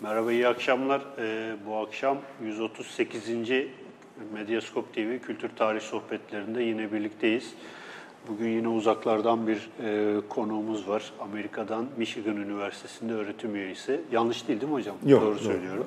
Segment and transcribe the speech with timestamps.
[0.00, 1.02] Merhaba, iyi akşamlar.
[1.18, 3.30] Ee, bu akşam 138.
[4.34, 7.54] Medyaskop TV Kültür Tarih Sohbetlerinde yine birlikteyiz.
[8.28, 11.12] Bugün yine uzaklardan bir e, konuğumuz var.
[11.20, 14.00] Amerika'dan Michigan Üniversitesi'nde öğretim üyesi.
[14.12, 14.96] Yanlış değil değil mi hocam?
[15.06, 15.38] Yok, Doğru doğru.
[15.38, 15.86] söylüyorum.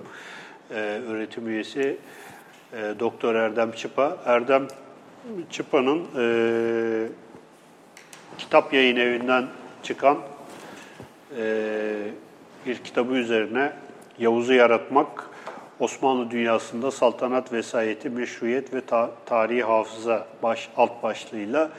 [0.72, 0.74] Ee,
[1.08, 1.98] öğretim üyesi
[2.74, 4.18] e, Doktor Erdem Çıpa.
[4.26, 4.68] Erdem
[5.50, 7.08] Çıpa'nın e,
[8.38, 9.48] kitap yayın evinden
[9.84, 10.18] çıkan
[11.38, 11.96] e,
[12.66, 13.74] bir kitabı üzerine
[14.20, 15.30] Yavuz'u yaratmak,
[15.80, 21.70] Osmanlı dünyasında saltanat vesayeti, meşruiyet ve ta- tarihi hafıza baş, alt başlığıyla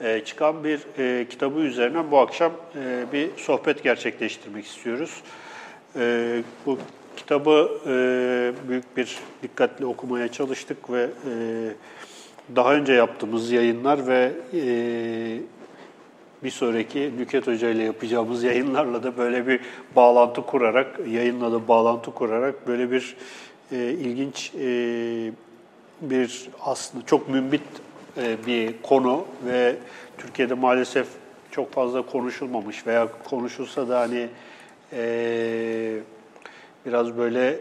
[0.00, 5.22] e, çıkan bir e, kitabı üzerine bu akşam e, bir sohbet gerçekleştirmek istiyoruz.
[5.96, 6.78] E, bu
[7.16, 11.32] kitabı e, büyük bir dikkatle okumaya çalıştık ve e,
[12.56, 14.60] daha önce yaptığımız yayınlar ve e,
[16.44, 19.60] bir sonraki Nüket Hoca ile yapacağımız yayınlarla da böyle bir
[19.96, 23.16] bağlantı kurarak, yayınla da bağlantı kurarak böyle bir
[23.72, 25.32] e, ilginç e,
[26.00, 27.62] bir aslında çok mümbit
[28.16, 29.76] e, bir konu ve
[30.18, 31.06] Türkiye'de maalesef
[31.50, 34.28] çok fazla konuşulmamış veya konuşulsa da hani
[34.92, 35.98] e,
[36.86, 37.60] biraz böyle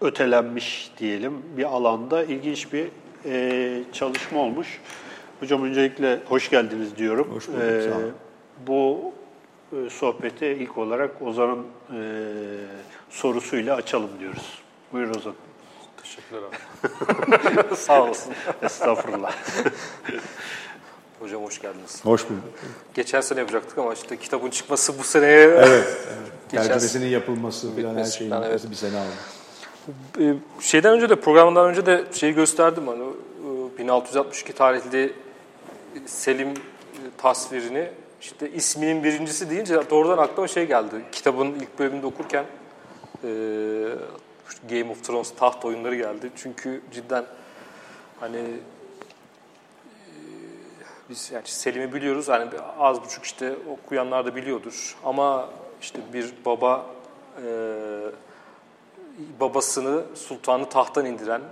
[0.00, 2.86] ötelenmiş diyelim bir alanda ilginç bir
[3.24, 4.80] e, çalışma olmuş.
[5.42, 7.30] Hocam öncelikle hoş geldiniz diyorum.
[7.34, 8.12] Hoş bulduk, Ee, sağ olun.
[8.66, 9.12] Bu
[9.72, 12.02] e, sohbeti ilk olarak Ozan'ın e,
[13.10, 14.62] sorusuyla açalım diyoruz.
[14.92, 15.34] Buyur Ozan.
[16.02, 17.76] Teşekkürler abi.
[17.76, 18.32] Sağ olasın.
[18.62, 19.32] Estağfurullah.
[21.20, 22.04] Hocam hoş geldiniz.
[22.04, 22.42] Hoş bulduk.
[22.94, 26.06] Geçen sene yapacaktık ama işte kitabın çıkması bu seneye Evet.
[26.50, 28.70] Geçen- Tercümesinin yapılması falan her şeyin falan, evet.
[28.70, 29.08] bir sene aldı.
[30.20, 35.12] Ee, şeyden önce de programdan önce de şeyi gösterdim hani e, 1662 tarihli
[36.06, 36.54] Selim e,
[37.18, 37.90] tasvirini
[38.20, 41.04] işte isminin birincisi deyince doğrudan aklıma şey geldi.
[41.12, 42.44] Kitabın ilk bölümünde okurken
[43.24, 43.28] e,
[44.70, 46.30] Game of Thrones taht oyunları geldi.
[46.36, 47.24] Çünkü cidden
[48.20, 48.50] hani e,
[51.10, 52.28] biz yani Selim'i biliyoruz.
[52.28, 54.96] Hani az buçuk işte okuyanlar da biliyordur.
[55.04, 55.48] Ama
[55.80, 56.86] işte bir baba
[57.36, 57.46] e,
[59.40, 61.42] babasını sultanı tahttan indiren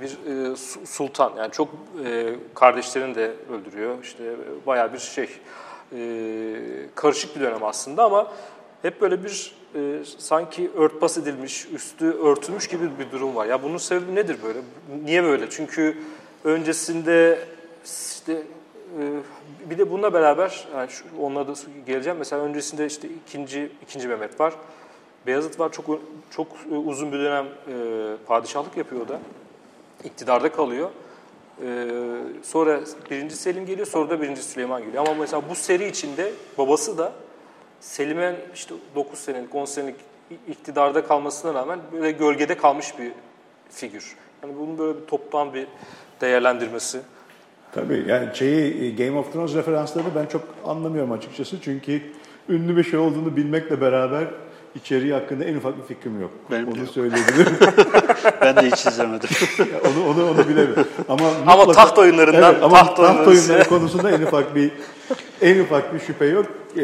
[0.00, 1.32] bir e, su- sultan.
[1.38, 1.68] Yani çok
[2.04, 3.94] e, kardeşlerini de öldürüyor.
[4.02, 5.28] İşte e, bayağı bir şey
[5.92, 5.98] e,
[6.94, 8.32] karışık bir dönem aslında ama
[8.82, 13.46] hep böyle bir e, sanki örtbas edilmiş, üstü örtülmüş gibi bir durum var.
[13.46, 14.58] Ya bunun sebebi nedir böyle?
[15.04, 15.50] Niye böyle?
[15.50, 15.98] Çünkü
[16.44, 17.38] öncesinde
[17.84, 19.02] işte e,
[19.70, 21.52] bir de bununla beraber yani şu, onlara da
[21.86, 22.18] geleceğim.
[22.18, 24.54] Mesela öncesinde işte ikinci ikinci Mehmet var.
[25.26, 27.72] Beyazıt var çok çok e, uzun bir dönem e,
[28.26, 29.20] padişahlık yapıyor da.
[30.04, 30.90] İktidarda kalıyor.
[31.64, 31.88] E,
[32.42, 32.80] sonra
[33.10, 35.06] birinci Selim geliyor, sonra da birinci Süleyman geliyor.
[35.06, 37.12] Ama mesela bu seri içinde babası da
[37.80, 39.96] Selim'in işte 9 senelik, 10 senelik
[40.48, 43.12] iktidarda kalmasına rağmen böyle gölgede kalmış bir
[43.70, 44.16] figür.
[44.42, 45.66] Yani bunun böyle bir toptan bir
[46.20, 47.00] değerlendirmesi.
[47.72, 51.60] Tabii yani şeyi e, Game of Thrones referanslarını ben çok anlamıyorum açıkçası.
[51.60, 52.02] Çünkü
[52.48, 54.24] ünlü bir şey olduğunu bilmekle beraber
[54.74, 56.30] içeriği hakkında en ufak bir fikrim yok.
[56.50, 57.56] Benim onu söyleyebilirim.
[58.40, 59.28] Ben de hiç izlemedim.
[59.58, 60.86] Ya onu onu onu bilemiyorum.
[61.08, 64.70] Ama Ama mutlaka- taht oyunlarından- evet, ama taht taht, oyunları- oyunları konusunda en ufak bir
[65.42, 66.46] en ufak bir şüphe yok.
[66.76, 66.78] Ee,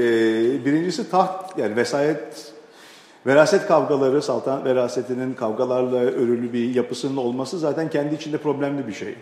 [0.65, 2.53] birincisi taht yani vesayet
[3.27, 9.15] veraset kavgaları saltanat verasetinin kavgalarla örülü bir yapısının olması zaten kendi içinde problemli bir şey.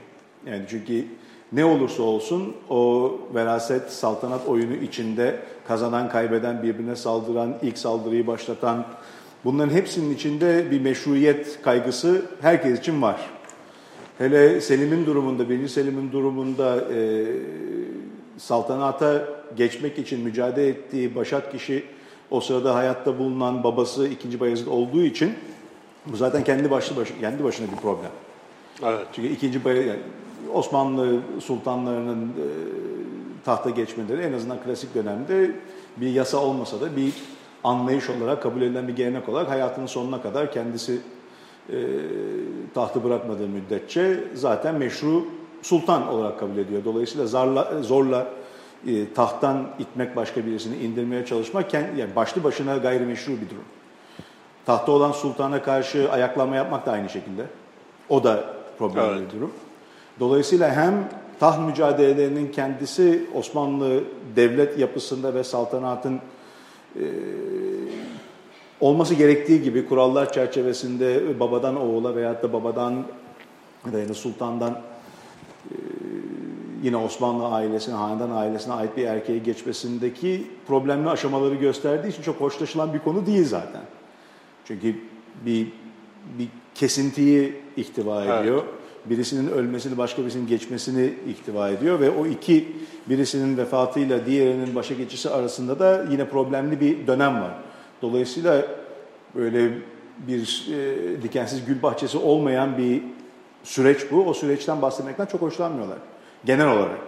[0.46, 1.04] Yani çünkü
[1.52, 5.36] ne olursa olsun o veraset saltanat oyunu içinde
[5.68, 8.84] kazanan kaybeden birbirine saldıran ilk saldırıyı başlatan
[9.44, 13.20] bunların hepsinin içinde bir meşruiyet kaygısı herkes için var.
[14.18, 15.68] Hele Selim'in durumunda, 1.
[15.68, 17.26] Selim'in durumunda e,
[18.36, 21.84] saltanata geçmek için mücadele ettiği başat kişi
[22.30, 24.40] o sırada hayatta bulunan babası 2.
[24.40, 25.34] Bayezid olduğu için
[26.06, 28.10] bu zaten kendi başlı başı, kendi başına bir problem.
[28.82, 29.06] evet.
[29.12, 29.64] Çünkü 2.
[29.64, 30.00] Bayezid yani
[30.54, 32.46] Osmanlı sultanlarının e,
[33.44, 35.50] tahta geçmeleri en azından klasik dönemde
[35.96, 37.12] bir yasa olmasa da bir
[37.64, 41.00] anlayış olarak kabul edilen bir gelenek olarak hayatının sonuna kadar kendisi
[41.70, 41.76] e,
[42.74, 45.24] tahtı bırakmadığı müddetçe zaten meşru
[45.62, 46.84] sultan olarak kabul ediyor.
[46.84, 48.26] Dolayısıyla zarla, zorla
[48.86, 53.64] e, tahttan itmek başka birisini indirmeye çalışmak kend- yani başlı başına gayrimeşru bir durum.
[54.66, 57.42] Tahta olan sultana karşı ayaklanma yapmak da aynı şekilde.
[58.08, 58.44] O da
[58.78, 59.32] problemli Evet.
[59.32, 59.50] bir durum.
[60.20, 61.08] Dolayısıyla hem
[61.40, 64.04] taht mücadelelerinin kendisi Osmanlı
[64.36, 66.20] devlet yapısında ve saltanatın
[68.80, 73.04] olması gerektiği gibi kurallar çerçevesinde babadan oğula veyahut da babadan
[73.86, 74.72] ya da yine sultandan
[75.70, 75.76] e,
[76.82, 82.94] yine Osmanlı ailesine, hanedan ailesine ait bir erkeğe geçmesindeki problemli aşamaları gösterdiği için çok hoşlaşılan
[82.94, 83.82] bir konu değil zaten.
[84.64, 84.96] Çünkü
[85.46, 85.68] bir
[86.38, 88.62] bir kesintiyi ihtiva ediyor.
[89.04, 92.76] Birisinin ölmesini, başka birisinin geçmesini ihtiva ediyor ve o iki
[93.08, 97.54] birisinin vefatıyla diğerinin başa geçişi arasında da yine problemli bir dönem var.
[98.02, 98.66] Dolayısıyla
[99.34, 99.70] böyle
[100.26, 103.02] bir e, dikensiz gül bahçesi olmayan bir
[103.62, 104.24] süreç bu.
[104.24, 105.98] O süreçten bahsetmekten çok hoşlanmıyorlar
[106.44, 106.98] genel olarak.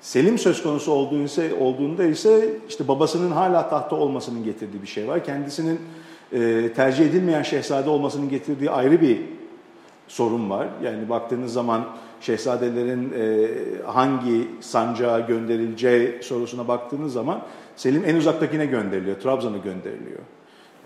[0.00, 5.24] Selim söz konusu olduğunda, olduğunda ise işte babasının hala tahta olmasının getirdiği bir şey var.
[5.24, 5.80] Kendisinin
[6.32, 9.20] e, tercih edilmeyen şehzade olmasının getirdiği ayrı bir
[10.08, 10.68] sorun var.
[10.82, 11.84] Yani baktığınız zaman
[12.20, 13.48] şehzadelerin e,
[13.86, 17.42] hangi sancağa gönderileceği sorusuna baktığınız zaman
[17.76, 20.18] Selim en uzaktakine gönderiliyor, Trabzon'a gönderiliyor.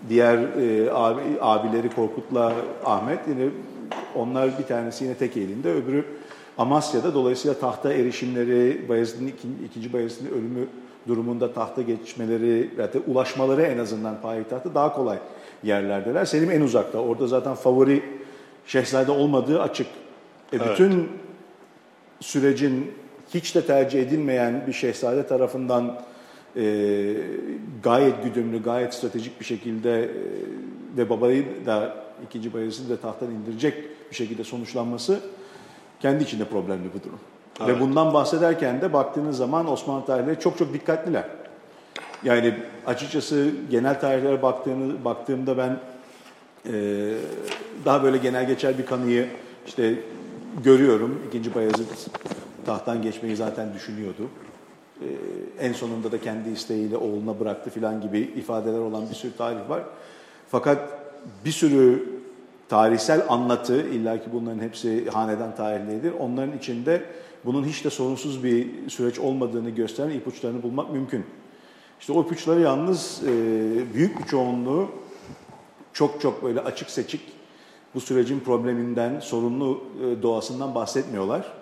[0.09, 2.53] Diğer e, abi, abileri Korkut'la
[2.85, 3.49] Ahmet yine
[4.15, 6.05] onlar bir tanesi yine tek elinde, öbürü
[6.57, 7.13] Amasya'da.
[7.13, 9.33] Dolayısıyla tahta erişimleri, Bayezid'in
[9.65, 10.67] ikinci, Bayezid'in ölümü
[11.07, 15.17] durumunda tahta geçmeleri, hatta ulaşmaları en azından payitahta daha kolay
[15.63, 16.25] yerlerdeler.
[16.25, 16.99] Selim en uzakta.
[16.99, 18.03] Orada zaten favori
[18.67, 19.87] şehzade olmadığı açık.
[20.53, 21.09] E bütün
[22.19, 22.91] sürecin
[23.33, 26.01] hiç de tercih edilmeyen bir şehzade tarafından
[26.55, 27.13] e,
[27.83, 30.09] gayet güdümlü, gayet stratejik bir şekilde e,
[30.97, 35.19] ve babayı da ikinci Bayezid'i de tahttan indirecek bir şekilde sonuçlanması
[35.99, 37.19] kendi içinde problemli bir durum.
[37.59, 37.69] Evet.
[37.69, 41.23] Ve bundan bahsederken de baktığınız zaman Osmanlı tarihleri çok çok dikkatliler.
[42.23, 42.53] Yani
[42.85, 45.79] açıkçası genel tarihlere baktığını, baktığımda ben
[46.73, 47.13] e,
[47.85, 49.27] daha böyle genel geçer bir kanıyı
[49.67, 49.95] işte
[50.63, 51.21] görüyorum.
[51.27, 51.87] İkinci Bayezid
[52.65, 54.29] tahttan geçmeyi zaten düşünüyordu.
[55.01, 55.07] E,
[55.59, 59.83] en sonunda da kendi isteğiyle oğluna bıraktı filan gibi ifadeler olan bir sürü tarih var.
[60.49, 60.89] Fakat
[61.45, 62.09] bir sürü
[62.69, 66.13] tarihsel anlatı, illaki bunların hepsi hanedan tarihleridir.
[66.19, 67.01] Onların içinde
[67.45, 71.25] bunun hiç de sorunsuz bir süreç olmadığını gösteren ipuçlarını bulmak mümkün.
[71.99, 73.33] İşte o ipuçları yalnız e,
[73.93, 74.89] büyük bir çoğunluğu
[75.97, 77.21] çok çok böyle açık seçik
[77.95, 81.53] bu sürecin probleminden, sorunlu e, doğasından bahsetmiyorlar.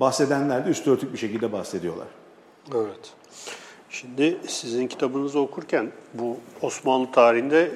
[0.00, 2.06] Bahsedenler de üstü örtük bir şekilde bahsediyorlar.
[2.74, 3.12] Evet.
[3.90, 7.70] Şimdi sizin kitabınızı okurken bu Osmanlı tarihinde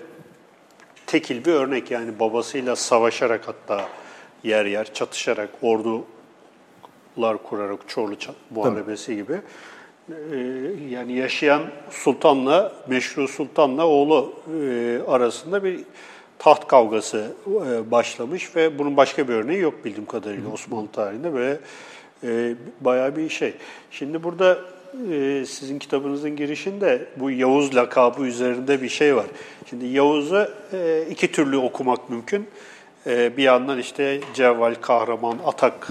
[1.06, 3.88] tekil bir örnek yani babasıyla savaşarak hatta
[4.44, 8.16] yer yer çatışarak ordular kurarak Çorlu
[8.50, 9.40] Muharebesi gibi
[10.90, 14.32] yani yaşayan sultanla meşru sultanla oğlu
[14.62, 15.80] e, arasında bir
[16.38, 21.58] taht kavgası e, başlamış ve bunun başka bir örneği yok bildiğim kadarıyla Osmanlı tarihinde ve
[22.24, 23.54] e, bayağı bir şey.
[23.90, 24.58] Şimdi burada
[25.46, 29.26] sizin kitabınızın girişinde bu Yavuz lakabı üzerinde bir şey var.
[29.70, 30.50] Şimdi Yavuz'u
[31.10, 32.46] iki türlü okumak mümkün.
[33.06, 35.88] Bir yandan işte Cevval, Kahraman, Atak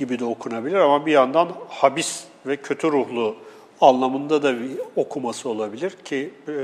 [0.00, 3.36] gibi de okunabilir ama bir yandan habis ve kötü ruhlu
[3.80, 6.54] anlamında da bir okuması olabilir ki e,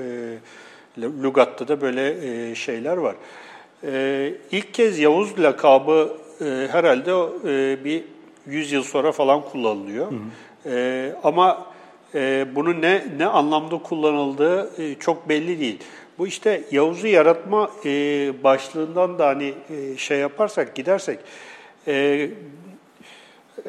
[1.22, 2.04] Lugat'ta da böyle
[2.50, 3.14] e, şeyler var.
[3.84, 7.10] E, ilk kez Yavuz lakabı e, herhalde
[7.44, 8.04] e, bir
[8.46, 10.10] 100 yıl sonra falan kullanılıyor.
[10.10, 10.74] Hı hı.
[10.74, 11.66] E, ama
[12.14, 15.78] e, bunun ne ne anlamda kullanıldığı e, çok belli değil.
[16.18, 17.90] Bu işte Yavuz'u yaratma e,
[18.44, 21.18] başlığından da hani e, şey yaparsak gidersek
[21.88, 22.28] e,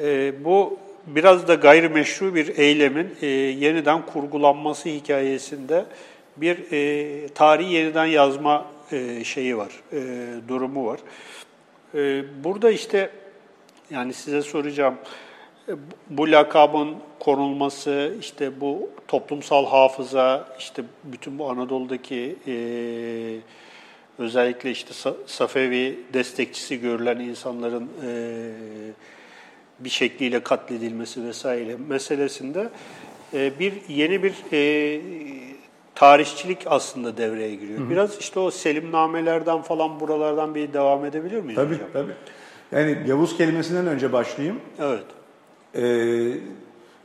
[0.01, 5.85] e, bu biraz da gayrimeşru bir eylemin e, yeniden kurgulanması hikayesinde
[6.37, 9.99] bir e, tarihi yeniden yazma e, şeyi var, e,
[10.47, 10.99] durumu var.
[11.95, 13.09] E, burada işte
[13.89, 14.95] yani size soracağım
[15.69, 15.71] e,
[16.09, 22.55] bu lakabın konulması, işte bu toplumsal hafıza, işte bütün bu Anadolu'daki e,
[24.17, 28.11] özellikle işte Safevi destekçisi görülen insanların e,
[29.79, 32.69] bir şekliyle katledilmesi vesaire meselesinde
[33.33, 35.01] e, bir yeni bir e,
[35.95, 37.79] tarihçilik aslında devreye giriyor.
[37.79, 37.89] Hı hı.
[37.89, 41.87] Biraz işte o selimnamelerden falan buralardan bir devam edebilir miyiz tabii, hocam?
[41.93, 42.13] Tabii
[42.71, 44.59] Yani Yavuz kelimesinden önce başlayayım.
[44.79, 45.03] Evet.
[45.75, 46.33] Ee,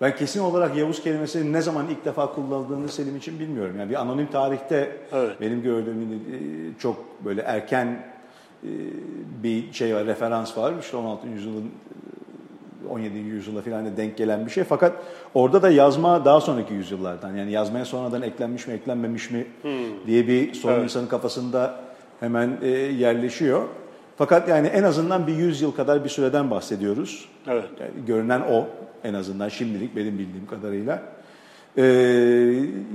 [0.00, 3.74] ben kesin olarak Yavuz kelimesinin ne zaman ilk defa kullanıldığını Selim için bilmiyorum.
[3.78, 5.40] Yani bir anonim tarihte evet.
[5.40, 7.86] benim gördüğüm e, çok böyle erken
[8.62, 8.70] e,
[9.42, 10.74] bir şey var, referans var.
[10.80, 11.28] İşte 16.
[11.28, 11.70] yüzyılın
[12.90, 13.18] 17.
[13.18, 14.64] yüzyıla falan denk gelen bir şey.
[14.64, 14.92] Fakat
[15.34, 17.36] orada da yazma daha sonraki yüzyıllardan.
[17.36, 20.06] Yani yazmaya sonradan eklenmiş mi eklenmemiş mi hmm.
[20.06, 20.84] diye bir sorun evet.
[20.84, 21.80] insanın kafasında
[22.20, 23.62] hemen e, yerleşiyor.
[24.16, 27.28] Fakat yani en azından bir 100 yıl kadar bir süreden bahsediyoruz.
[27.48, 27.64] Evet.
[27.80, 28.66] Yani görünen o
[29.04, 31.02] en azından şimdilik benim bildiğim kadarıyla.
[31.76, 31.82] Ee,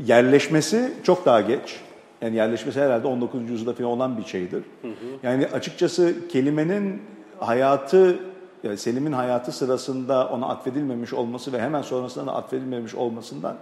[0.06, 1.80] yerleşmesi çok daha geç.
[2.22, 3.50] Yani yerleşmesi herhalde 19.
[3.50, 4.64] yüzyılda falan olan bir şeydir.
[4.82, 4.94] Hı hı.
[5.24, 7.02] Yani açıkçası kelimenin
[7.40, 8.20] hayatı
[8.68, 13.56] yani Selim'in hayatı sırasında ona atfedilmemiş olması ve hemen sonrasında da atfedilmemiş olmasından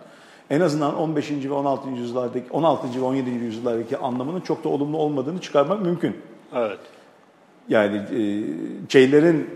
[0.50, 1.32] en azından 15.
[1.32, 1.90] ve 16.
[1.90, 3.02] yüzyıllardaki 16.
[3.02, 3.30] ve 17.
[3.30, 6.16] yüzyıllardaki anlamının çok da olumlu olmadığını çıkarmak mümkün.
[6.56, 6.80] Evet.
[7.70, 8.22] Yani e,
[8.90, 9.50] şeylerin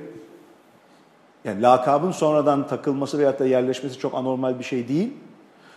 [1.46, 5.13] yani lakabın sonradan takılması veyahut da yerleşmesi çok anormal bir şey değil.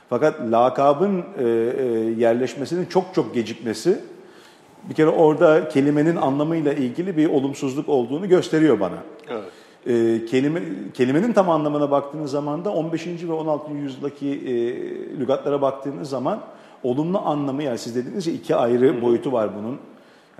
[0.08, 1.84] Fakat lakabın e, e,
[2.18, 4.00] yerleşmesinin çok çok gecikmesi
[4.88, 8.98] bir kere orada kelimenin anlamıyla ilgili bir olumsuzluk olduğunu gösteriyor bana.
[9.28, 9.61] Evet.
[9.86, 10.62] E, kelime,
[10.94, 13.06] kelimenin tam anlamına baktığınız zaman da 15.
[13.06, 13.72] ve 16.
[13.72, 14.54] yüzyıldaki e,
[15.18, 16.40] lügatlara baktığınız zaman
[16.82, 19.78] olumlu anlamı yani siz dediğiniz ya iki ayrı boyutu var bunun.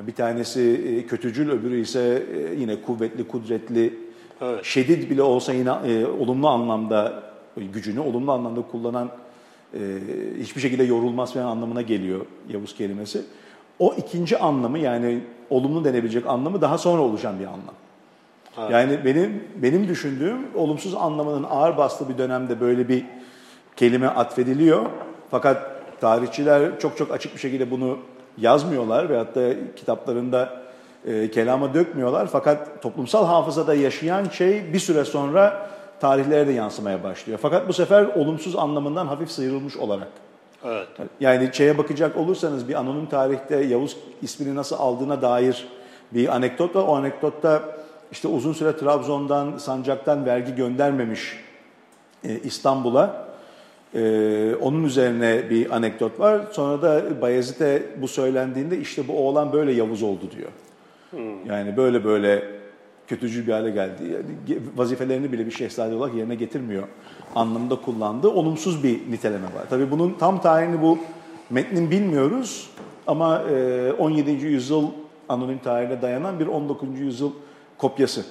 [0.07, 3.95] Bir tanesi e, kötücül, öbürü ise e, yine kuvvetli, kudretli,
[4.43, 4.65] Evet.
[4.65, 7.23] şedid bile olsa yine e, olumlu anlamda
[7.57, 9.11] gücünü olumlu anlamda kullanan
[9.75, 9.79] e,
[10.39, 13.23] hiçbir şekilde yorulmaz falan anlamına geliyor Yavuz kelimesi.
[13.79, 15.21] O ikinci anlamı yani
[15.51, 17.75] olumlu denebilecek anlamı daha sonra oluşan bir anlam.
[18.57, 23.05] Yani benim benim düşündüğüm olumsuz anlamının ağır bastığı bir dönemde böyle bir
[23.77, 24.87] kelime atfediliyor.
[25.31, 27.99] Fakat tarihçiler çok çok açık bir şekilde bunu
[28.39, 30.63] yazmıyorlar veyahut da kitaplarında
[31.07, 32.27] e, kelama dökmüyorlar.
[32.27, 37.39] Fakat toplumsal hafızada yaşayan şey bir süre sonra tarihlere de yansımaya başlıyor.
[37.43, 40.09] Fakat bu sefer olumsuz anlamından hafif sıyrılmış olarak.
[40.65, 40.89] Evet.
[41.21, 45.69] Yani şeye bakacak olursanız bir anonim tarihte Yavuz ismini nasıl aldığına dair
[46.13, 46.83] bir anekdot var.
[46.83, 47.63] O anekdotta
[48.13, 51.41] işte uzun süre Trabzon'dan, Sancak'tan vergi göndermemiş
[52.25, 53.33] e, İstanbul'a.
[53.95, 56.41] E, onun üzerine bir anekdot var.
[56.53, 60.51] Sonra da Bayezid'e bu söylendiğinde işte bu oğlan böyle Yavuz oldu diyor.
[61.47, 62.43] Yani böyle böyle
[63.07, 64.03] kötücül bir hale geldi.
[64.13, 66.89] Yani vazifelerini bile bir şehzade olarak yerine getirmiyor
[67.35, 69.65] anlamında kullandığı olumsuz bir niteleme var.
[69.71, 70.99] Tabii bunun tam tarihini bu
[71.51, 72.71] metnin bilmiyoruz
[73.07, 74.31] ama e, 17.
[74.31, 74.87] yüzyıl
[75.29, 77.01] anonim tarihine dayanan bir 19.
[77.01, 77.31] yüzyıl
[77.83, 78.25] kopyası.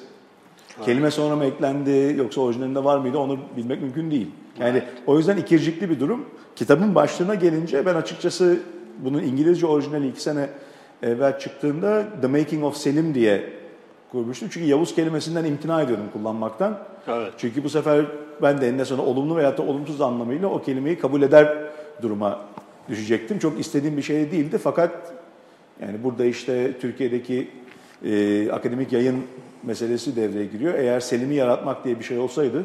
[0.86, 4.28] Kelime sonra mı eklendi yoksa orijinalinde var mıydı onu bilmek mümkün değil.
[4.60, 6.26] Yani o yüzden ikircikli bir durum.
[6.56, 8.60] Kitabın başlığına gelince ben açıkçası
[9.00, 10.50] bunun İngilizce orijinali iki sene
[11.04, 13.50] evvel çıktığında The Making of Selim diye
[14.12, 14.50] kurmuştum.
[14.52, 16.80] Çünkü Yavuz kelimesinden imtina ediyordum kullanmaktan.
[17.08, 17.34] Evet.
[17.38, 18.06] Çünkü bu sefer
[18.42, 21.58] ben de eninde sonunda olumlu veyahut da olumsuz anlamıyla o kelimeyi kabul eder
[22.02, 22.40] duruma
[22.90, 23.40] düşecektim.
[23.40, 25.14] Çok istediğim bir şey değildi fakat
[25.82, 27.48] yani burada işte Türkiye'deki
[28.06, 29.24] e, akademik yayın
[29.64, 30.74] meselesi devreye giriyor.
[30.74, 32.64] Eğer Selim'i yaratmak diye bir şey olsaydı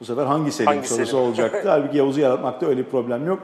[0.00, 1.24] bu sefer hangi Selim Hangi sorusu Selim?
[1.24, 1.62] olacaktı.
[1.68, 3.38] Halbuki Yavuz'u yaratmakta öyle bir problem yok.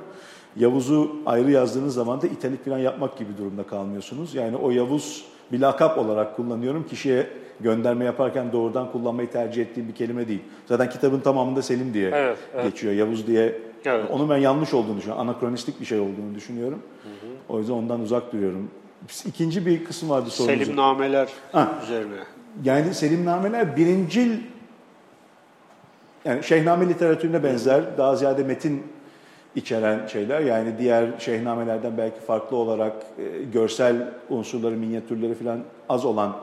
[0.57, 4.35] Yavuz'u ayrı yazdığınız zaman da italik falan yapmak gibi durumda kalmıyorsunuz.
[4.35, 6.87] Yani o Yavuz bir lakap olarak kullanıyorum.
[6.91, 7.26] Kişiye
[7.61, 10.41] gönderme yaparken doğrudan kullanmayı tercih ettiğim bir kelime değil.
[10.67, 12.64] Zaten kitabın tamamında Selim diye Evet, evet.
[12.64, 12.93] geçiyor.
[12.93, 13.59] Yavuz diye.
[13.85, 14.05] Evet.
[14.11, 15.29] Onun ben yanlış olduğunu düşünüyorum.
[15.29, 16.79] Anakronistik bir şey olduğunu düşünüyorum.
[17.49, 18.71] O yüzden ondan uzak duruyorum.
[19.26, 20.64] İkinci bir kısım vardı sorunuzun.
[20.64, 21.78] Selimnameler Ha.
[21.82, 22.14] üzerine.
[22.64, 24.38] Yani selimnameler birincil
[26.25, 28.82] yani şeyhname literatürüne benzer, daha ziyade metin
[29.54, 30.40] içeren şeyler.
[30.40, 35.58] Yani diğer şeyhnamelerden belki farklı olarak e, görsel unsurları, minyatürleri falan
[35.88, 36.37] az olan,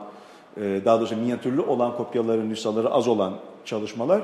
[0.56, 4.22] e, daha doğrusu minyatürlü olan kopyaları, nüshaları az olan çalışmalar.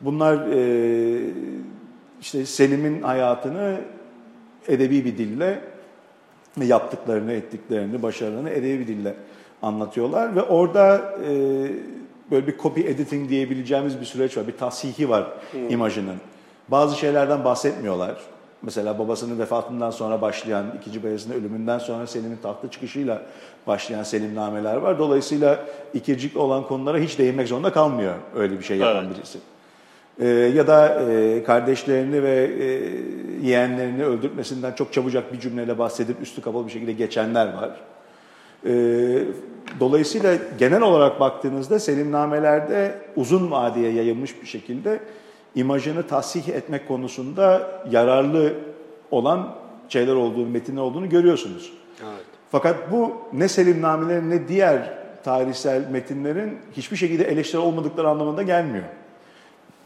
[0.00, 1.20] Bunlar e,
[2.20, 3.76] işte Selim'in hayatını
[4.68, 5.60] edebi bir dille
[6.60, 9.14] yaptıklarını, ettiklerini, başarılarını edebi dille
[9.62, 11.30] anlatıyorlar ve orada e,
[12.30, 15.26] böyle bir copy editing diyebileceğimiz bir süreç var, bir tasihi var
[15.70, 16.16] imajının.
[16.68, 18.16] Bazı şeylerden bahsetmiyorlar.
[18.62, 23.22] Mesela babasının vefatından sonra başlayan, ikinci Bayezid'in ölümünden sonra Selim'in tahta çıkışıyla
[23.66, 24.98] başlayan Selimnameler var.
[24.98, 25.64] Dolayısıyla
[25.94, 29.16] ikircik olan konulara hiç değinmek zorunda kalmıyor öyle bir şey yapan Evet.
[29.16, 29.38] birisi.
[30.20, 32.66] Ee, ya da e, kardeşlerini ve e,
[33.46, 37.70] yeğenlerini öldürtmesinden çok çabucak bir cümleyle bahsedip üstü kapalı bir şekilde geçenler var.
[38.66, 39.24] Ee,
[39.80, 45.00] dolayısıyla genel olarak baktığınızda selimnamelerde uzun vadeye yayılmış bir şekilde
[45.54, 48.52] imajını tahsih etmek konusunda yararlı
[49.10, 49.56] olan
[49.88, 51.72] şeyler olduğunu, metinler olduğunu görüyorsunuz.
[52.02, 52.24] Evet.
[52.50, 58.84] Fakat bu ne selimnamelerin ne diğer tarihsel metinlerin hiçbir şekilde eleştiri olmadıkları anlamında gelmiyor.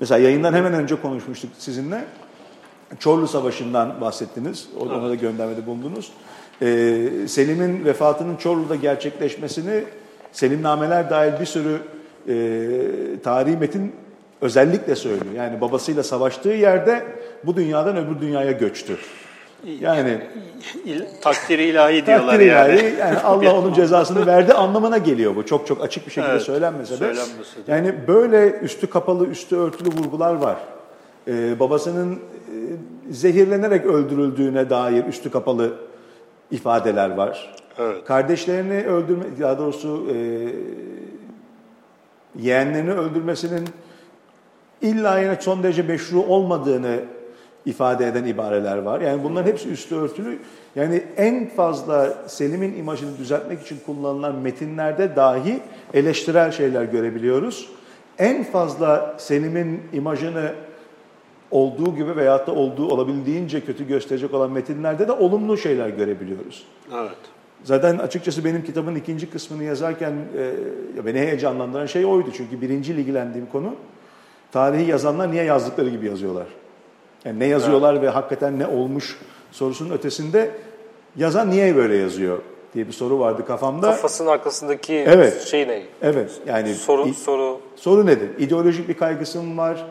[0.01, 2.05] Mesela yayından hemen önce konuşmuştuk sizinle.
[2.99, 4.69] Çorlu Savaşı'ndan bahsettiniz.
[4.81, 6.13] Ona da göndermede bulundunuz.
[6.63, 9.85] Ee, Selim'in vefatının Çorlu'da gerçekleşmesini
[10.33, 11.79] Selimnameler dahil bir sürü
[12.29, 13.93] e, tarihi metin
[14.41, 15.35] özellikle söylüyor.
[15.37, 17.05] Yani babasıyla savaştığı yerde
[17.45, 18.97] bu dünyadan öbür dünyaya göçtü.
[19.81, 20.21] Yani
[20.85, 22.75] İl, takdiri ilahi diyorlar takdir yani.
[22.75, 25.47] ilahi, yani Allah onun cezasını verdi anlamına geliyor bu.
[25.47, 26.97] Çok çok açık bir şekilde Evet, söylenmese de.
[26.97, 27.73] söylenmese de.
[27.73, 30.57] Yani böyle üstü kapalı, üstü örtülü vurgular var.
[31.29, 32.19] Ee, babasının e,
[33.11, 35.73] zehirlenerek öldürüldüğüne dair üstü kapalı
[36.51, 37.55] ifadeler var.
[37.79, 38.05] Evet.
[38.05, 40.17] Kardeşlerini öldürme, daha doğrusu e,
[42.39, 43.69] yeğenlerini öldürmesinin
[44.83, 47.01] illa yine son derece meşru olmadığını
[47.67, 49.01] ifade eden ibareler var.
[49.01, 50.39] Yani bunların hepsi üstü örtülü.
[50.77, 55.61] Yani en fazla Selim'in imajını düzeltmek için kullanılan metinlerde dahi
[55.95, 57.69] eleştirel şeyler görebiliyoruz.
[58.19, 60.53] En fazla Selim'in imajını
[61.51, 66.67] olduğu gibi veyahut da olduğu olabildiğince kötü gösterecek olan metinlerde de olumlu şeyler görebiliyoruz.
[66.95, 67.17] Evet.
[67.65, 70.13] Zaten açıkçası benim kitabın ikinci kısmını yazarken
[70.97, 72.29] e, beni heyecanlandıran şey oydu.
[72.37, 73.75] Çünkü birinci ilgilendiğim konu
[74.53, 76.47] tarihi yazanlar niye yazdıkları gibi yazıyorlar.
[77.25, 79.19] Yani ne yazıyorlar ve hakikaten ne olmuş
[79.53, 80.51] sorusunun ötesinde
[81.17, 82.39] yazan niye böyle yazıyor
[82.75, 83.87] diye bir soru vardı kafamda.
[83.87, 85.41] Kafasının arkasındaki Evet.
[85.43, 85.83] şey ne?
[86.03, 87.61] Evet yani Soru, i- soru.
[87.77, 88.29] soru nedir?
[88.39, 89.87] İdeolojik bir kaygısı mı var?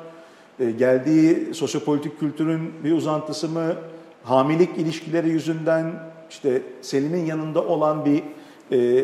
[0.59, 3.75] E, geldiği sosyopolitik kültürün bir uzantısı mı?
[4.23, 5.91] Hamilik ilişkileri yüzünden
[6.29, 8.23] işte Selim'in yanında olan bir
[8.71, 9.03] e,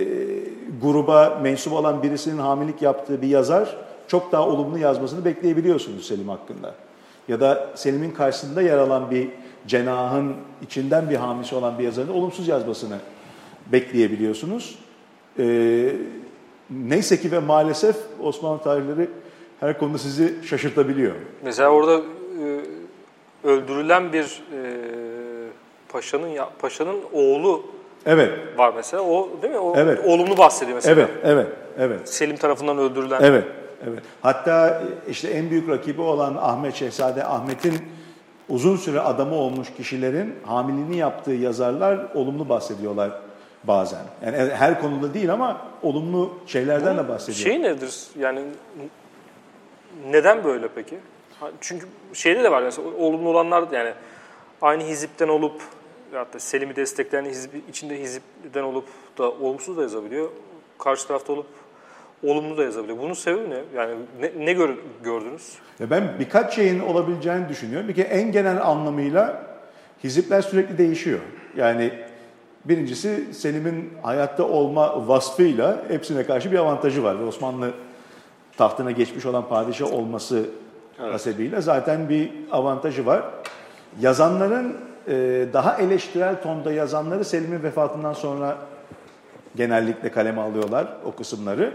[0.81, 6.75] gruba mensup olan birisinin hamilik yaptığı bir yazar çok daha olumlu yazmasını bekleyebiliyorsunuz Selim hakkında.
[7.29, 9.27] Ya da Selim'in karşısında yer alan bir
[9.67, 12.97] cenahın içinden bir hamisi olan bir yazarın olumsuz yazmasını
[13.71, 14.79] bekleyebiliyorsunuz.
[15.39, 15.91] Ee,
[16.69, 19.09] neyse ki ve maalesef Osmanlı tarihleri
[19.59, 21.15] her konuda sizi şaşırtabiliyor.
[21.43, 24.59] Mesela orada e, öldürülen bir e,
[25.89, 27.63] paşanın ya, paşanın oğlu
[28.05, 29.03] Evet, var mesela.
[29.03, 29.59] O değil mi?
[29.59, 29.99] O Evet.
[30.05, 30.93] olumlu bahsediyor mesela.
[31.01, 31.47] evet, evet,
[31.79, 32.09] evet.
[32.09, 33.21] Selim tarafından öldürülen.
[33.23, 33.43] Evet,
[33.87, 34.03] evet.
[34.21, 37.73] Hatta işte en büyük rakibi olan Ahmet Şehzade Ahmet'in
[38.49, 43.11] uzun süre adamı olmuş kişilerin hamilini yaptığı yazarlar olumlu bahsediyorlar
[43.63, 44.01] bazen.
[44.25, 47.37] Yani her konuda değil ama olumlu şeylerden de bahsediyor.
[47.37, 48.03] Şey nedir?
[48.19, 48.41] Yani
[50.11, 50.99] neden böyle peki?
[51.61, 53.93] Çünkü şeyde de var mesela olumlu olanlar yani
[54.61, 55.61] aynı hizipten olup
[56.13, 58.85] da Selim'i destekleyen hizip, içinde hizipten olup
[59.17, 60.29] da olumsuz da yazabiliyor.
[60.77, 61.45] Karşı tarafta olup
[62.23, 62.97] olumlu da yazabiliyor.
[62.99, 63.61] Bunun sebebi ne?
[63.75, 65.53] Yani ne, ne gör- gördünüz?
[65.79, 67.87] Ya ben birkaç şeyin olabileceğini düşünüyorum.
[67.87, 69.43] Bir kere en genel anlamıyla
[70.03, 71.19] hizipler sürekli değişiyor.
[71.57, 71.91] Yani
[72.65, 77.19] birincisi Selim'in hayatta olma vasfıyla hepsine karşı bir avantajı var.
[77.19, 77.71] Ve Osmanlı
[78.57, 80.45] tahtına geçmiş olan padişah olması
[80.97, 83.23] hasebiyle zaten bir avantajı var.
[84.01, 85.13] Yazanların e,
[85.53, 88.57] daha eleştirel tonda yazanları Selim'in vefatından sonra
[89.55, 91.73] genellikle kaleme alıyorlar o kısımları.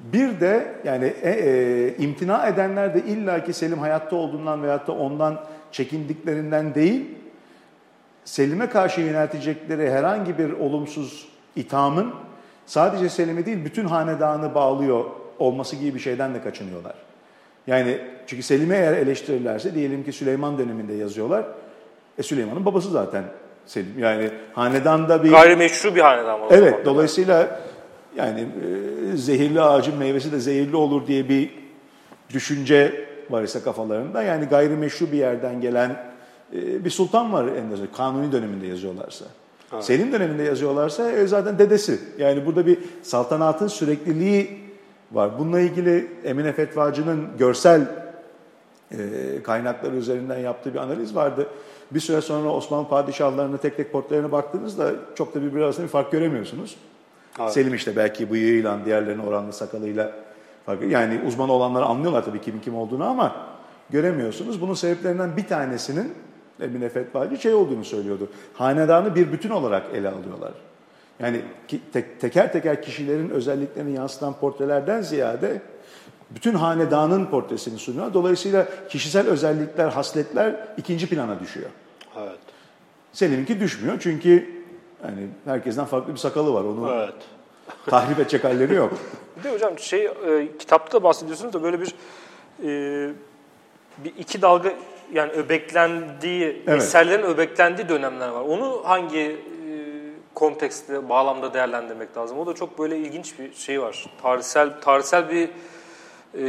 [0.00, 5.40] Bir de yani e, e, imtina edenler de illaki Selim hayatta olduğundan veyahut da ondan
[5.72, 7.04] çekindiklerinden değil,
[8.24, 12.14] Selim'e karşı yöneltecekleri herhangi bir olumsuz ithamın
[12.66, 15.04] sadece Selim'i değil bütün hanedanı bağlıyor
[15.38, 16.94] olması gibi bir şeyden de kaçınıyorlar.
[17.66, 21.44] Yani çünkü Selim'i eğer eleştirirlerse diyelim ki Süleyman döneminde yazıyorlar.
[22.18, 23.24] E Süleyman'ın babası zaten
[23.66, 23.98] Selim.
[23.98, 25.30] Yani hanedanda bir...
[25.30, 26.48] Gayrimeşru bir hanedan var.
[26.50, 27.60] Evet, dolayısıyla
[28.16, 31.50] yani e, zehirli ağacın meyvesi de zehirli olur diye bir
[32.30, 34.22] düşünce var ise kafalarında.
[34.22, 35.90] Yani gayrimeşru bir yerden gelen
[36.52, 39.24] e, bir sultan var en azından kanuni döneminde yazıyorlarsa.
[39.80, 42.00] Selim döneminde yazıyorlarsa e, zaten dedesi.
[42.18, 44.58] Yani burada bir saltanatın sürekliliği
[45.12, 45.38] var.
[45.38, 47.80] Bununla ilgili Emine Fetvacı'nın görsel
[48.92, 48.96] e,
[49.42, 51.46] kaynakları üzerinden yaptığı bir analiz vardı.
[51.90, 56.12] Bir süre sonra Osmanlı padişahlarının tek tek portrelerine baktığınızda çok da birbiri arasında bir fark
[56.12, 56.76] göremiyorsunuz.
[57.40, 57.52] Evet.
[57.52, 60.12] Selim işte belki bıyığıyla, diğerlerinin oranlı sakalıyla
[60.88, 63.36] Yani uzman olanlar anlıyorlar tabii kimin kim olduğunu ama
[63.90, 64.60] göremiyorsunuz.
[64.60, 66.14] Bunun sebeplerinden bir tanesinin
[66.60, 68.30] Emine Fetvacı şey olduğunu söylüyordu.
[68.54, 70.52] Hanedanı bir bütün olarak ele alıyorlar.
[71.20, 71.40] Yani
[72.20, 75.62] teker teker kişilerin özelliklerini yansıtan portrelerden ziyade
[76.30, 78.14] bütün hanedanın portresini sunuyor.
[78.14, 81.70] Dolayısıyla kişisel özellikler, hasletler ikinci plana düşüyor.
[82.18, 82.38] Evet.
[83.12, 84.55] Selim'inki düşmüyor çünkü
[85.04, 86.64] yani herkesten farklı bir sakalı var.
[86.64, 87.14] Onu Evet.
[87.86, 88.92] tahrip edecek halleri yok.
[89.38, 91.94] Bir de hocam şey e, kitapta bahsediyorsunuz da böyle bir
[92.64, 93.10] e,
[93.98, 94.72] bir iki dalga
[95.12, 96.82] yani öbeklendiği Evet.
[96.82, 98.40] eserlerin öbeklendiği dönemler var.
[98.40, 99.36] Onu hangi e,
[100.34, 102.38] kontekste, bağlamda değerlendirmek lazım?
[102.38, 104.06] O da çok böyle ilginç bir şey var.
[104.22, 106.44] Tarihsel tarihsel bir e,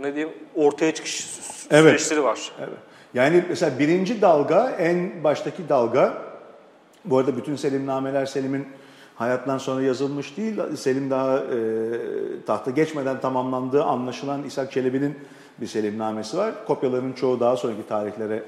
[0.00, 2.00] ne diyeyim ortaya çıkış sü- Evet.
[2.00, 2.52] süreçleri var.
[2.58, 2.78] Evet.
[3.14, 6.14] Yani mesela birinci dalga, en baştaki dalga,
[7.04, 8.66] bu arada bütün Selimnameler Selim'in
[9.14, 10.76] hayattan sonra yazılmış değil.
[10.76, 11.44] Selim daha e,
[12.46, 15.14] tahta geçmeden tamamlandığı anlaşılan İshak Çelebi'nin
[15.60, 16.54] bir Selimnamesi var.
[16.66, 18.42] Kopyaların çoğu daha sonraki tarihlere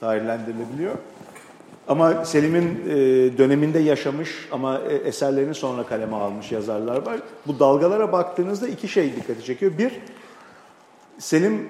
[0.00, 0.94] tarihlendirilebiliyor.
[1.88, 2.96] Ama Selim'in e,
[3.38, 7.20] döneminde yaşamış ama e, eserlerini sonra kaleme almış yazarlar var.
[7.46, 9.78] Bu dalgalara baktığınızda iki şey dikkati çekiyor.
[9.78, 9.92] Bir,
[11.18, 11.68] Selim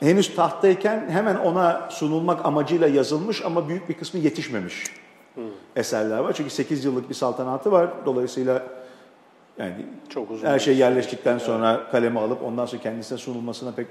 [0.00, 4.84] henüz tahttayken hemen ona sunulmak amacıyla yazılmış ama büyük bir kısmı yetişmemiş
[5.76, 6.32] eserler var.
[6.32, 7.90] Çünkü 8 yıllık bir saltanatı var.
[8.06, 8.62] Dolayısıyla
[9.58, 13.86] yani Çok uzun her şey yerleştikten sonra kaleme alıp ondan sonra kendisine sunulmasına pek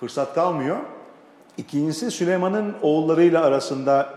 [0.00, 0.76] fırsat kalmıyor.
[1.56, 4.14] İkincisi Süleyman'ın oğullarıyla arasında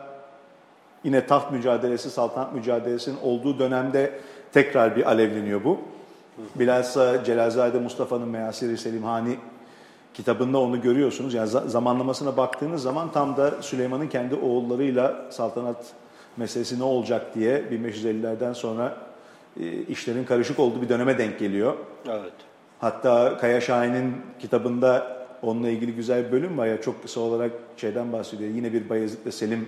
[1.03, 4.19] yine taht mücadelesi, saltanat mücadelesinin olduğu dönemde
[4.53, 5.79] tekrar bir alevleniyor bu.
[6.55, 9.37] Bilhassa Celalzade Mustafa'nın Meyasir-i Selimhani
[10.13, 11.33] kitabında onu görüyorsunuz.
[11.33, 15.77] Yani zamanlamasına baktığınız zaman tam da Süleyman'ın kendi oğullarıyla saltanat
[16.37, 18.97] meselesi ne olacak diye 1550'lerden sonra
[19.59, 21.73] e, işlerin karışık olduğu bir döneme denk geliyor.
[22.07, 22.33] Evet.
[22.79, 28.13] Hatta Kaya Şahin'in kitabında onunla ilgili güzel bir bölüm var ya çok kısa olarak şeyden
[28.13, 28.49] bahsediyor.
[28.49, 29.67] Yine bir Bayezid ve Selim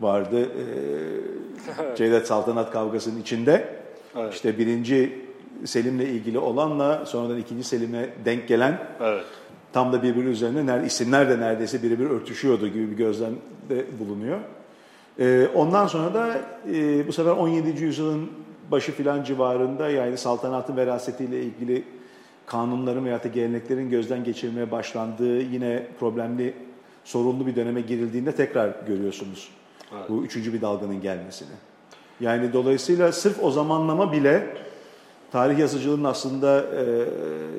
[0.00, 0.42] vardı.
[0.42, 3.68] Ee, Cevdet Saltanat kavgasının içinde.
[4.16, 4.34] Evet.
[4.34, 5.22] İşte birinci
[5.64, 9.24] Selim'le ilgili olanla sonradan ikinci Selim'e denk gelen evet.
[9.72, 14.38] tam da birbiri üzerine isimler de neredeyse birebir örtüşüyordu gibi bir gözlemde bulunuyor.
[15.18, 16.40] Ee, ondan sonra da
[16.72, 17.84] e, bu sefer 17.
[17.84, 18.30] yüzyılın
[18.70, 21.84] başı filan civarında yani saltanatın verasetiyle ilgili
[22.46, 26.54] kanunların veya da geleneklerin gözden geçirilmeye başlandığı yine problemli,
[27.04, 29.50] sorunlu bir döneme girildiğinde tekrar görüyorsunuz
[29.96, 30.08] evet.
[30.08, 31.48] bu üçüncü bir dalganın gelmesini.
[32.20, 34.56] Yani dolayısıyla sırf o zamanlama bile
[35.32, 36.84] tarih yazıcılığının aslında e,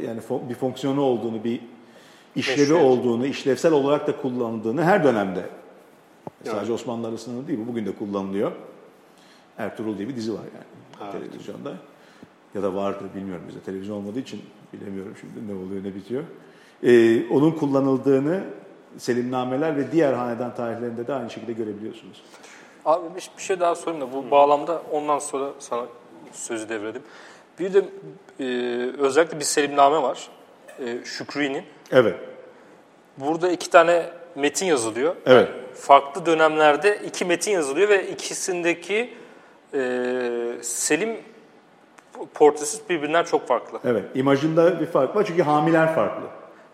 [0.05, 1.59] yani bir fonksiyonu olduğunu, bir
[2.35, 2.83] işlevi Keşfet.
[2.83, 5.43] olduğunu, işlevsel olarak da kullanıldığını her dönemde
[6.43, 6.55] evet.
[6.55, 8.51] sadece Osmanlılar sınırı değil bu bugün de kullanılıyor.
[9.57, 11.31] Ertuğrul diye bir dizi var yani evet.
[11.31, 11.73] televizyonda
[12.55, 14.41] ya da vardır bilmiyorum bize televizyon olmadığı için
[14.73, 16.23] bilemiyorum şimdi ne oluyor ne bitiyor.
[16.83, 18.43] Ee, onun kullanıldığını
[18.97, 22.21] Selimnameler ve diğer hanedan tarihlerinde de aynı şekilde görebiliyorsunuz.
[22.85, 25.85] Abi bir şey daha sorayım da bu bağlamda ondan sonra sana
[26.31, 27.01] sözü devredim.
[27.59, 27.85] Bir de
[28.39, 28.45] e,
[28.97, 30.29] özellikle bir Selimname var.
[30.79, 31.63] E, Şükrü'nin.
[31.91, 32.15] Evet.
[33.17, 35.15] Burada iki tane metin yazılıyor.
[35.25, 35.49] Evet.
[35.75, 39.13] Farklı dönemlerde iki metin yazılıyor ve ikisindeki
[39.73, 39.79] e,
[40.61, 41.17] Selim
[42.33, 43.79] portresi birbirinden çok farklı.
[43.85, 46.23] Evet, imajında bir fark var çünkü hamiler farklı.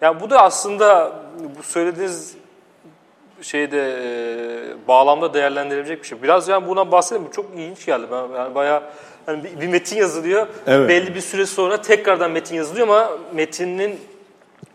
[0.02, 1.14] Yani bu da aslında
[1.60, 2.36] bu söylediğiniz
[3.42, 6.24] şeyde e, bağlamda değerlendirilecek bir şey.
[6.24, 7.28] Biraz yani buna bahsedelim.
[7.28, 8.06] Bu çok ilginç geldi.
[8.12, 8.84] Ben yani bayağı
[9.28, 10.48] yani bir, bir metin yazılıyor.
[10.68, 10.90] Evet.
[10.90, 14.00] Belli bir süre sonra tekrardan metin yazılıyor ama metinin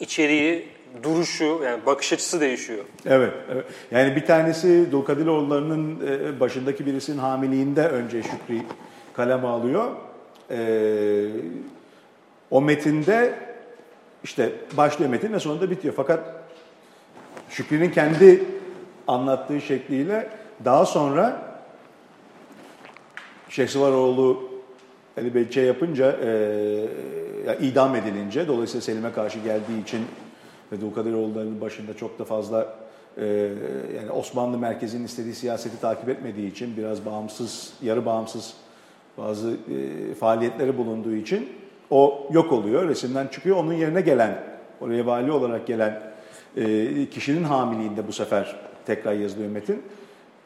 [0.01, 0.69] içeriği,
[1.03, 2.85] duruşu, yani bakış açısı değişiyor.
[3.07, 3.65] Evet, evet.
[3.91, 8.61] Yani bir tanesi Dulkadiroğulları'nın e, başındaki birisinin hamiliğinde önce Şükrü
[9.15, 9.91] kalem alıyor.
[10.51, 11.27] Ee,
[12.51, 13.35] o metinde
[14.25, 15.95] işte başlıyor metin ve sonunda bitiyor.
[15.97, 16.21] Fakat
[17.49, 18.45] Şükrü'nün kendi
[19.09, 20.29] anlattığı şekliyle
[20.65, 21.55] daha sonra
[23.49, 24.51] Şehsuvaroğlu
[25.19, 30.01] Ali Bey şey yapınca, e, idam edilince, dolayısıyla Selim'e karşı geldiği için
[30.75, 32.75] ve Dulkadiroğulları'nın başında çok da fazla
[33.17, 33.27] e,
[33.97, 38.55] yani Osmanlı merkezinin istediği siyaseti takip etmediği için biraz bağımsız, yarı bağımsız
[39.19, 41.49] bazı e, faaliyetleri bulunduğu için
[41.91, 43.57] o yok oluyor, resimden çıkıyor.
[43.57, 44.39] Onun yerine gelen,
[44.81, 46.03] oraya vali olarak gelen
[46.57, 48.57] e, kişinin hamiliğinde bu sefer
[48.87, 49.83] tekrar yazılıyor metin.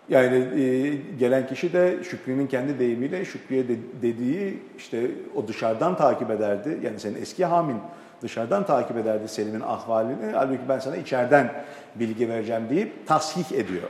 [0.08, 6.30] Yani e, gelen kişi de Şükrü'nün kendi deyimiyle Şükrü'ye de, dediği işte o dışarıdan takip
[6.30, 6.78] ederdi.
[6.82, 7.76] Yani senin eski hamin
[8.22, 10.32] dışarıdan takip ederdi Selim'in ahvalini.
[10.34, 11.52] Halbuki ben sana içeriden
[11.94, 13.88] bilgi vereceğim deyip tasih ediyor.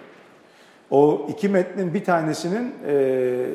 [0.90, 3.46] O iki metnin bir tanesinin e,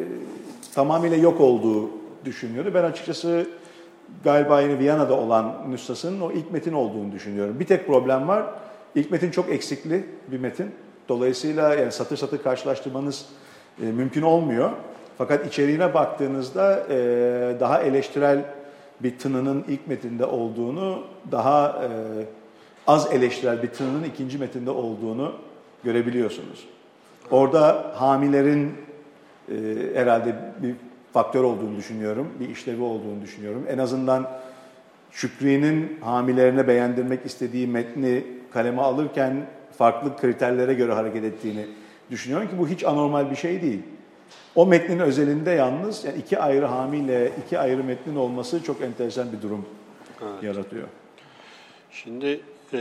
[0.76, 1.90] tamamıyla yok olduğu
[2.26, 2.72] düşünüyordu.
[2.74, 3.48] Ben açıkçası
[4.24, 7.60] galiba yine Viyana'da olan nüshasının o ilk metin olduğunu düşünüyorum.
[7.60, 8.46] Bir tek problem var.
[8.96, 10.72] İlk metin çok eksikli bir metin.
[11.10, 13.26] Dolayısıyla yani satır satır karşılaştırmanız
[13.82, 14.72] e, mümkün olmuyor.
[15.18, 16.96] Fakat içeriğine baktığınızda e,
[17.60, 18.46] daha eleştirel
[19.00, 21.90] bir tınının ilk metinde olduğunu, daha e,
[22.88, 25.32] az eleştirel bir tınının ikinci metinde olduğunu
[25.84, 26.68] görebiliyorsunuz.
[27.32, 28.74] Orada hamilerin
[29.50, 29.56] e,
[29.94, 30.76] herhalde bir
[31.14, 33.66] faktör olduğunu düşünüyorum, bir işlevi olduğunu düşünüyorum.
[33.70, 34.30] En azından
[35.12, 39.46] Şükrü'nün hamilerine beğendirmek istediği metni kaleme alırken
[39.78, 41.66] farklı kriterlere göre hareket ettiğini
[42.12, 43.82] düşünüyorum ki bu hiç anormal bir şey değil.
[44.56, 49.42] O metnin özelinde yalnız yani iki ayrı hamiyle iki ayrı metnin olması çok enteresan bir
[49.42, 49.66] durum
[50.22, 50.44] evet.
[50.44, 50.88] yaratıyor.
[51.92, 52.42] Şimdi
[52.74, 52.80] e,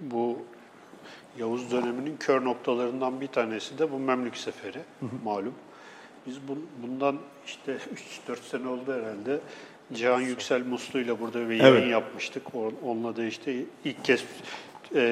[0.00, 0.38] bu
[1.38, 4.78] Yavuz döneminin kör noktalarından bir tanesi de bu Memlük Seferi
[5.24, 5.54] malum.
[6.26, 6.36] Biz
[6.82, 7.72] bundan işte
[8.28, 9.40] 3-4 sene oldu herhalde.
[9.92, 11.90] Cihan Yüksel Muslu ile burada bir yayın evet.
[11.90, 12.42] yapmıştık.
[12.84, 14.24] Onunla da işte ilk kez
[14.94, 15.02] e,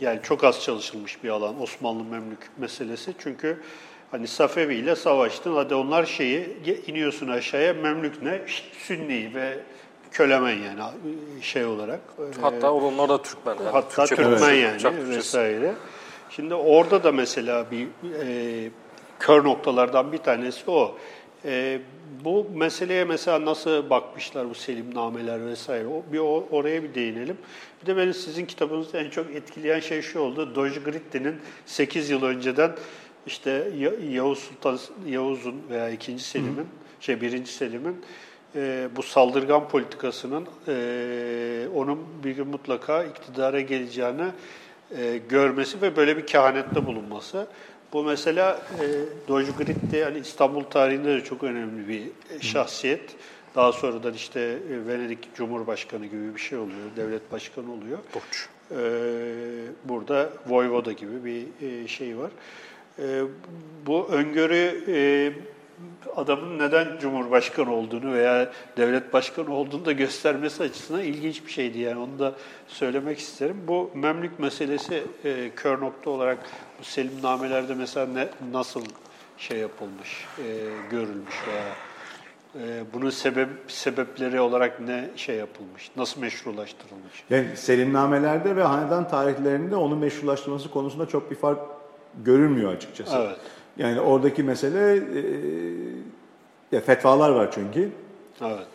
[0.00, 3.14] yani çok az çalışılmış bir alan Osmanlı Memlük meselesi.
[3.18, 3.60] Çünkü
[4.14, 5.54] hani Safevi ile savaştın.
[5.54, 8.40] Hadi onlar şeyi iniyorsun aşağıya Memlük ne?
[8.78, 9.58] Sünni ve
[10.12, 10.80] kölemen yani
[11.42, 12.00] şey olarak.
[12.40, 13.54] Hatta onlar da Türkmen.
[13.54, 13.68] Yani.
[13.68, 14.84] Hatta Türkmen evet.
[14.84, 15.74] yani vesaire.
[16.30, 17.86] Şimdi orada da mesela bir
[18.22, 18.70] e,
[19.18, 20.96] kör noktalardan bir tanesi o.
[21.44, 21.80] E,
[22.24, 27.38] bu meseleye mesela nasıl bakmışlar bu selimnameler vesaire, o, bir o, oraya bir değinelim.
[27.82, 32.22] Bir de beni sizin kitabınızda en çok etkileyen şey şu oldu, Doge Gritti'nin 8 yıl
[32.22, 32.72] önceden
[33.26, 33.70] işte
[34.10, 36.18] Yavuz Sultan Yavuz'un veya 2.
[36.18, 36.66] Selim'in,
[37.00, 37.46] şey 1.
[37.46, 37.96] Selim'in
[38.56, 44.26] e, bu saldırgan politikasının e, onun bir gün mutlaka iktidara geleceğini
[44.98, 47.46] e, görmesi ve böyle bir kehanette bulunması.
[47.92, 48.84] Bu mesela e,
[49.28, 52.02] Doge Gritti yani İstanbul tarihinde de çok önemli bir
[52.40, 53.16] şahsiyet.
[53.54, 57.98] Daha sonradan işte e, Venedik Cumhurbaşkanı gibi bir şey oluyor, devlet başkanı oluyor.
[58.14, 58.48] Doç.
[58.70, 58.76] Ee,
[59.84, 62.30] burada Voyvoda gibi bir e, şey var.
[62.98, 63.22] Ee,
[63.86, 65.32] bu öngörü e,
[66.16, 71.78] adamın neden Cumhurbaşkanı olduğunu veya devlet başkanı olduğunu da göstermesi açısından ilginç bir şeydi.
[71.78, 72.34] Yani onu da
[72.68, 73.56] söylemek isterim.
[73.68, 76.38] Bu Memlük meselesi e, kör nokta olarak
[76.80, 78.84] bu selimnamelerde mesela ne, nasıl
[79.38, 80.42] şey yapılmış, e,
[80.90, 81.64] görülmüş veya
[82.66, 87.24] e, bunun sebep sebepleri olarak ne şey yapılmış, nasıl meşrulaştırılmış?
[87.30, 91.73] Yani selimnamelerde ve hanedan tarihlerinde onun meşrulaştırılması konusunda çok bir fark
[92.24, 93.16] görülmüyor açıkçası.
[93.16, 93.36] Evet.
[93.78, 95.22] Yani oradaki mesele e,
[96.72, 97.90] ya fetvalar var çünkü.
[98.40, 98.66] Evet.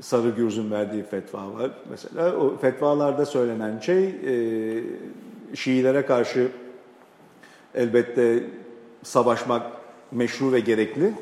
[0.00, 1.70] Sarı Gürz'ün verdiği fetva var.
[1.90, 4.34] Mesela o fetvalarda söylenen şey e,
[5.54, 6.48] Şiilere karşı
[7.74, 8.44] elbette
[9.02, 9.66] savaşmak
[10.12, 11.12] meşru ve gerekli.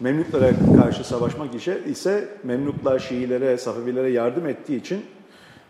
[0.00, 5.04] Memlüklere karşı savaşmak işe ise Memlükler Şiilere, Safevilere yardım ettiği için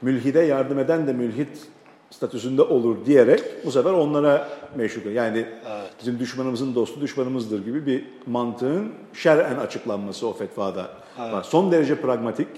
[0.03, 1.69] mülhide yardım eden de mülhit
[2.13, 5.11] statüsünde olur diyerek bu sefer onlara meşru.
[5.11, 5.91] Yani Evet.
[6.01, 11.43] bizim düşmanımızın dostu düşmanımızdır gibi bir mantığın şer'en açıklanması o fetvada var.
[11.43, 12.49] Son derece pragmatik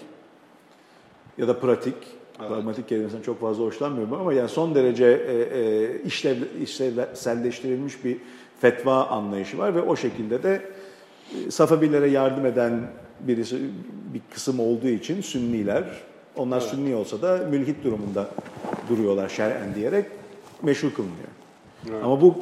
[1.38, 1.94] ya da pratik.
[2.38, 8.16] Pragmatik kelimesinden çok fazla hoşlanmıyorum ama yani son derece e, e, işlev, işlevselleştirilmiş bir
[8.60, 10.62] fetva anlayışı var ve o şekilde de
[11.46, 12.90] e, Safavilere yardım eden
[13.20, 13.58] birisi
[14.14, 15.84] bir kısım olduğu için Sünniler,
[16.36, 18.28] onlar Sünni olsa da mülhit durumunda
[18.88, 20.06] duruyorlar şer'en diyerek
[20.62, 21.28] meşru kılınıyor.
[22.04, 22.34] Ama bu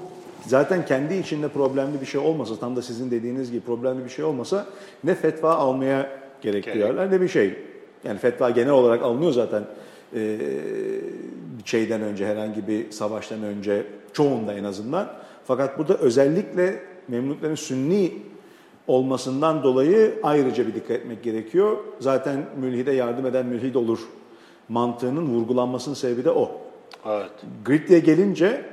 [0.47, 4.25] zaten kendi içinde problemli bir şey olmasa, tam da sizin dediğiniz gibi problemli bir şey
[4.25, 4.67] olmasa
[5.05, 6.11] ne fetva almaya
[6.43, 7.57] gerek duyarlar ne bir şey.
[8.05, 9.65] Yani fetva genel olarak alınıyor zaten
[10.15, 10.39] e,
[11.65, 15.13] şeyden önce, herhangi bir savaştan önce çoğunda en azından.
[15.45, 18.13] Fakat burada özellikle Memlüklerin Sünni
[18.93, 21.77] olmasından dolayı ayrıca bir dikkat etmek gerekiyor.
[21.99, 23.99] Zaten mülhide yardım eden mülhid olur
[24.69, 26.51] mantığının vurgulanmasının sebebi de o.
[27.07, 27.31] Evet.
[27.65, 28.65] Gridley'e gelince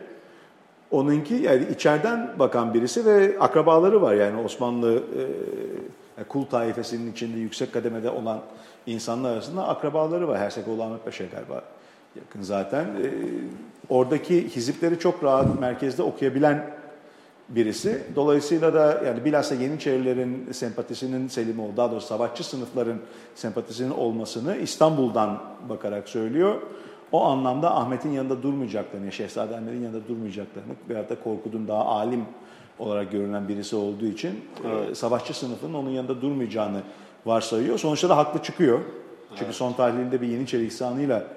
[0.92, 5.22] onunki yani içeriden bakan birisi ve akrabaları var yani Osmanlı e,
[6.18, 8.40] yani kul taifesinin içinde yüksek kademede olan
[8.86, 10.38] insanlar arasında akrabaları var.
[10.38, 11.64] Hersekoğlu Ahmet Paşa galiba
[12.16, 12.86] yakın zaten.
[12.86, 13.08] E,
[13.90, 16.79] oradaki hizipleri çok rahat merkezde okuyabilen
[17.50, 18.04] birisi.
[18.16, 22.98] Dolayısıyla da yani bilhassa Yeniçerilerin sempatisinin selim ol, daha doğrusu savaşçı sınıfların
[23.36, 26.62] sempatisinin olmasını İstanbul'dan bakarak söylüyor.
[27.12, 32.26] O anlamda Ahmet'in yanında durmayacaklarını, Şehzade Ahmet'in yanında durmayacaklarını veyahut da Korkut'un daha alim
[32.80, 34.32] olarak görünen birisi olduğu için
[34.92, 36.82] e, savaşçı sınıfının onun yanında durmayacağını
[37.26, 37.78] varsayıyor.
[37.78, 38.80] Sonuçta da haklı çıkıyor.
[39.36, 41.28] Çünkü son tahlilinde bir Yeniçeri ihsanıyla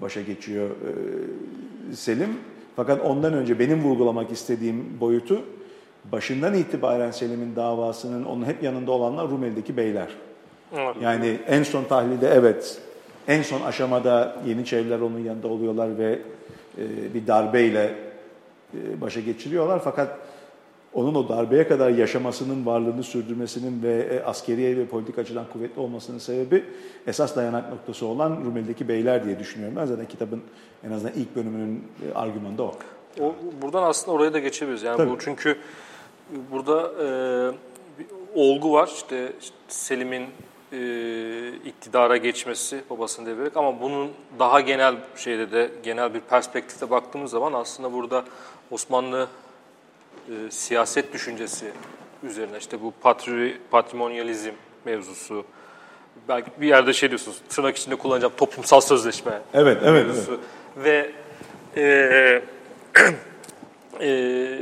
[0.00, 2.38] başa geçiyor e, Selim.
[2.76, 5.42] Fakat ondan önce benim vurgulamak istediğim boyutu
[6.12, 10.08] başından itibaren Selim'in davasının onun hep yanında olanlar Rumeli'deki beyler.
[10.76, 10.96] Evet.
[11.02, 12.80] Yani en son tahlilde evet,
[13.28, 16.18] en son aşamada Yeniçeriler onun yanında oluyorlar ve
[16.78, 17.94] e, bir darbeyle
[18.74, 19.80] e, başa geçiriyorlar.
[19.84, 20.18] Fakat
[20.94, 26.18] onun o darbeye kadar yaşamasının, varlığını sürdürmesinin ve e, askeriye ve politik açıdan kuvvetli olmasının
[26.18, 26.64] sebebi
[27.06, 29.76] esas dayanak noktası olan Rumeli'deki beyler diye düşünüyorum.
[29.76, 30.42] Ben zaten kitabın
[30.86, 32.74] en azından ilk bölümünün e, argümanı da o.
[33.20, 34.82] O, buradan aslında oraya da geçebiliriz.
[34.82, 35.10] Yani Tabii.
[35.10, 35.56] bu çünkü
[36.50, 37.08] burada e,
[37.98, 38.90] bir olgu var.
[38.94, 40.26] İşte, işte Selim'in
[40.72, 47.30] e, iktidara geçmesi babasını devirerek ama bunun daha genel şeyde de genel bir perspektifte baktığımız
[47.30, 48.24] zaman aslında burada
[48.70, 49.28] Osmanlı
[50.28, 51.72] e, siyaset düşüncesi
[52.22, 54.52] üzerine işte bu patri, patrimonyalizm
[54.84, 55.44] mevzusu
[56.28, 60.40] belki bir yerde şey diyorsunuz tırnak içinde kullanacağım toplumsal sözleşme Evet, evet, mevzusu
[60.76, 61.10] ve
[61.76, 62.42] e,
[64.00, 64.58] e,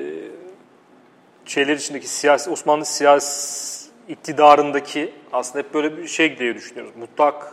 [1.45, 6.93] şeyler içindeki siyasi Osmanlı siyasi iktidarındaki aslında hep böyle bir şey diye düşünüyoruz.
[6.97, 7.53] Mutlak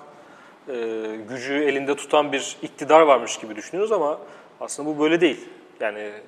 [0.68, 0.74] e,
[1.30, 4.20] gücü elinde tutan bir iktidar varmış gibi düşünüyoruz ama
[4.62, 5.50] aslında bu böyle değil.
[5.80, 6.22] Yani e,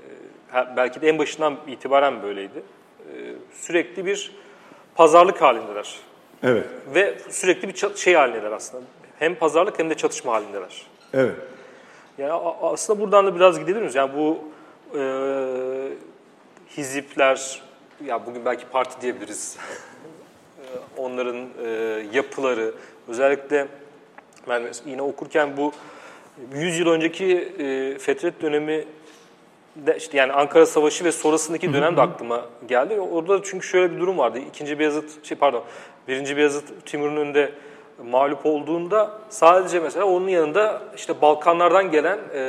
[0.53, 2.63] belki de en başından itibaren böyleydi.
[2.99, 3.13] E,
[3.53, 4.31] sürekli bir
[4.95, 5.95] pazarlık halindeler
[6.43, 8.83] Evet, ve sürekli bir şey halindeler aslında.
[9.19, 10.85] Hem pazarlık hem de çatışma halindeler.
[11.13, 11.35] evet.
[12.17, 12.31] Yani
[12.61, 13.95] aslında buradan da biraz gidebilir miyiz?
[13.95, 14.39] Yani bu
[14.99, 15.01] e,
[16.77, 17.61] hizipler,
[18.05, 19.57] ya bugün belki parti diyebiliriz.
[20.97, 21.69] onların e,
[22.13, 22.73] yapıları,
[23.07, 23.67] özellikle
[24.49, 25.71] ben yine okurken bu
[26.53, 28.85] 100 yıl önceki e, Fetret dönemi
[29.85, 32.99] de işte yani Ankara Savaşı ve sonrasındaki dönem de aklıma geldi.
[32.99, 34.39] Orada çünkü şöyle bir durum vardı.
[34.49, 35.63] İkinci Beyazıt, şey pardon,
[36.07, 37.51] birinci Beyazıt Timur'un önünde
[38.03, 42.41] mağlup olduğunda sadece mesela onun yanında işte Balkanlardan gelen e,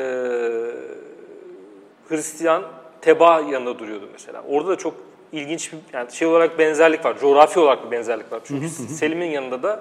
[2.08, 2.62] Hristiyan
[3.00, 4.42] teba yanında duruyordu mesela.
[4.48, 4.94] Orada da çok
[5.32, 7.18] ilginç bir yani şey olarak benzerlik var.
[7.18, 8.40] Coğrafi olarak bir benzerlik var.
[8.44, 9.80] Çünkü Selim'in yanında da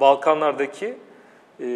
[0.00, 0.94] Balkanlardaki
[1.60, 1.66] e,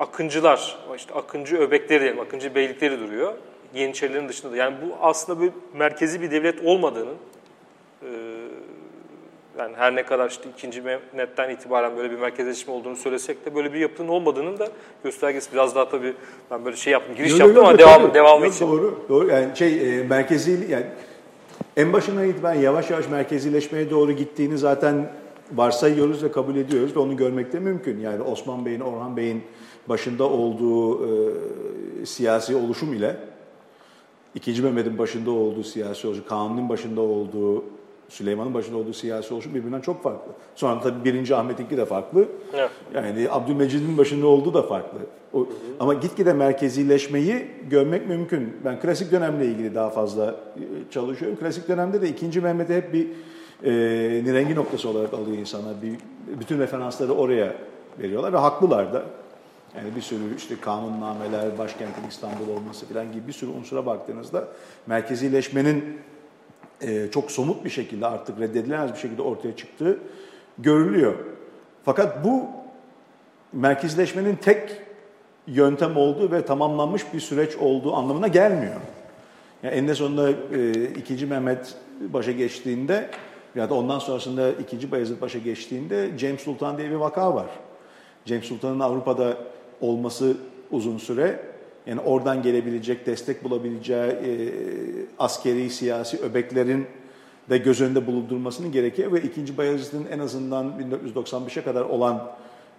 [0.00, 3.34] akıncılar, işte akıncı öbekleri diyelim, akıncı beylikleri duruyor.
[3.74, 4.56] Yeniçerilerin dışında da.
[4.56, 7.14] Yani bu aslında bir merkezi bir devlet olmadığının
[8.02, 8.08] e,
[9.58, 13.72] yani her ne kadar işte ikinci Mehmet'ten itibaren böyle bir merkezleşme olduğunu söylesek de böyle
[13.72, 14.68] bir yapının olmadığının da
[15.04, 16.14] göstergesi biraz daha tabii
[16.50, 18.14] ben böyle şey yaptım, giriş Yok, yaptım yok, ama yok, devam tabii.
[18.14, 18.66] devamı Yok, için.
[18.66, 19.28] Doğru, doğru.
[19.28, 20.86] Yani şey e, merkezi yani
[21.76, 25.12] en başından itibaren yavaş yavaş merkezileşmeye doğru gittiğini zaten
[25.52, 28.00] varsayıyoruz ve kabul ediyoruz ve onu görmek de mümkün.
[28.00, 29.42] Yani Osman Bey'in, Orhan Bey'in
[29.88, 33.16] başında olduğu e, siyasi oluşum ile
[34.38, 37.64] İkinci Mehmet'in başında olduğu siyasi oluşum, Kanuni'nin başında olduğu,
[38.08, 40.32] Süleyman'ın başında olduğu siyasi oluşum birbirinden çok farklı.
[40.54, 42.28] Sonra tabii birinci Ahmet'inki de farklı.
[42.54, 42.70] Evet.
[42.94, 44.98] Yani Abdülmecid'in başında olduğu da farklı.
[45.32, 45.46] O,
[45.80, 48.56] ama gitgide merkezileşmeyi görmek mümkün.
[48.64, 51.38] Ben klasik dönemle ilgili daha fazla e, çalışıyorum.
[51.38, 53.06] Klasik dönemde de ikinci Mehmet'i hep bir
[53.64, 53.70] e,
[54.24, 55.82] nirengi noktası olarak alıyor insanlar.
[55.82, 55.92] Bir,
[56.40, 57.54] bütün referansları oraya
[57.98, 59.02] veriyorlar ve haklılar da.
[59.76, 64.48] Yani bir sürü işte kanunnameler, başkentin İstanbul olması falan gibi bir sürü unsura baktığınızda
[64.86, 66.00] merkezileşmenin
[66.80, 69.98] e, çok somut bir şekilde artık reddedilemez bir şekilde ortaya çıktığı
[70.58, 71.14] görülüyor.
[71.84, 72.46] Fakat bu
[73.52, 74.80] merkezleşmenin tek
[75.46, 78.80] yöntem olduğu ve tamamlanmış bir süreç olduğu anlamına gelmiyor.
[79.62, 81.26] Yani eninde sonunda e, 2.
[81.26, 83.10] Mehmet başa geçtiğinde
[83.54, 84.90] ya da ondan sonrasında 2.
[84.90, 87.46] Bayezid başa geçtiğinde James Sultan diye bir vaka var.
[88.26, 89.36] James Sultan'ın Avrupa'da
[89.80, 90.36] olması
[90.70, 91.40] uzun süre
[91.86, 94.28] yani oradan gelebilecek, destek bulabileceği e,
[95.18, 96.86] askeri, siyasi öbeklerin
[97.50, 99.56] de göz önünde bulundurmasının gerekiyor ve 2.
[99.56, 100.72] Bayezid'in en azından
[101.16, 102.30] 1995'e kadar olan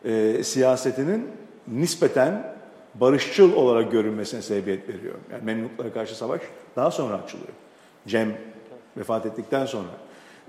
[0.05, 1.27] e, siyasetinin
[1.67, 2.55] nispeten
[2.95, 5.15] barışçıl olarak görünmesine sebebiyet veriyor.
[5.31, 6.41] Yani Memluklara karşı savaş
[6.75, 7.53] daha sonra açılıyor.
[8.07, 8.37] Cem
[8.97, 9.89] vefat ettikten sonra.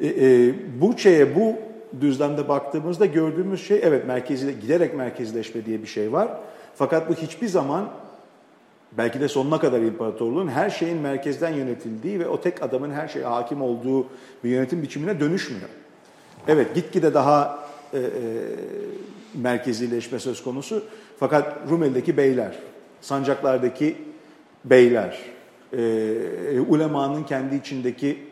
[0.01, 1.55] E, e, bu şeye, bu
[2.01, 6.29] düzlemde baktığımızda gördüğümüz şey evet merkezi, giderek merkezleşme diye bir şey var.
[6.75, 7.91] Fakat bu hiçbir zaman
[8.93, 13.25] belki de sonuna kadar imparatorluğun her şeyin merkezden yönetildiği ve o tek adamın her şeye
[13.25, 14.07] hakim olduğu
[14.45, 15.69] bir yönetim biçimine dönüşmüyor.
[16.49, 17.59] Evet gitgide daha
[17.93, 18.03] e, e,
[19.35, 20.85] merkezileşme söz konusu.
[21.19, 22.59] Fakat Rumeli'deki beyler,
[23.01, 23.97] sancaklardaki
[24.65, 25.19] beyler,
[25.73, 28.30] e, ulemanın kendi içindeki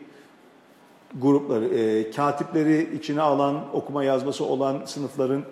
[1.21, 5.43] grupları, e, katipleri içine alan, okuma yazması olan sınıfların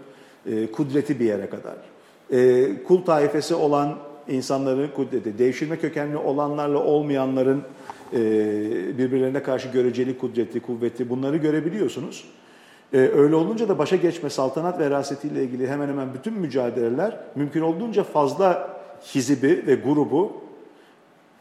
[0.45, 1.75] e, kudreti bir yere kadar.
[2.31, 7.63] E, kul taifesi olan insanların kudreti, devşirme kökenli olanlarla olmayanların
[8.13, 8.17] e,
[8.97, 12.25] birbirlerine karşı göreceli kudreti, kuvveti bunları görebiliyorsunuz.
[12.93, 18.03] E, öyle olunca da başa geçme, saltanat verasetiyle ilgili hemen hemen bütün mücadeleler mümkün olduğunca
[18.03, 18.77] fazla
[19.15, 20.33] hizibi ve grubu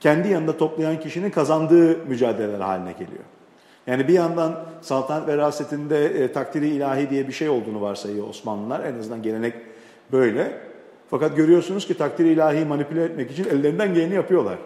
[0.01, 3.25] kendi yanında toplayan kişinin kazandığı mücadeleler haline geliyor.
[3.87, 8.85] Yani bir yandan saltanat verasetinde e, takdiri ilahi diye bir şey olduğunu varsayıyor Osmanlılar.
[8.85, 9.55] En azından gelenek
[10.13, 10.53] böyle.
[11.11, 14.59] Fakat görüyorsunuz ki takdiri ilahi manipüle etmek için ellerinden geleni yapıyorlar.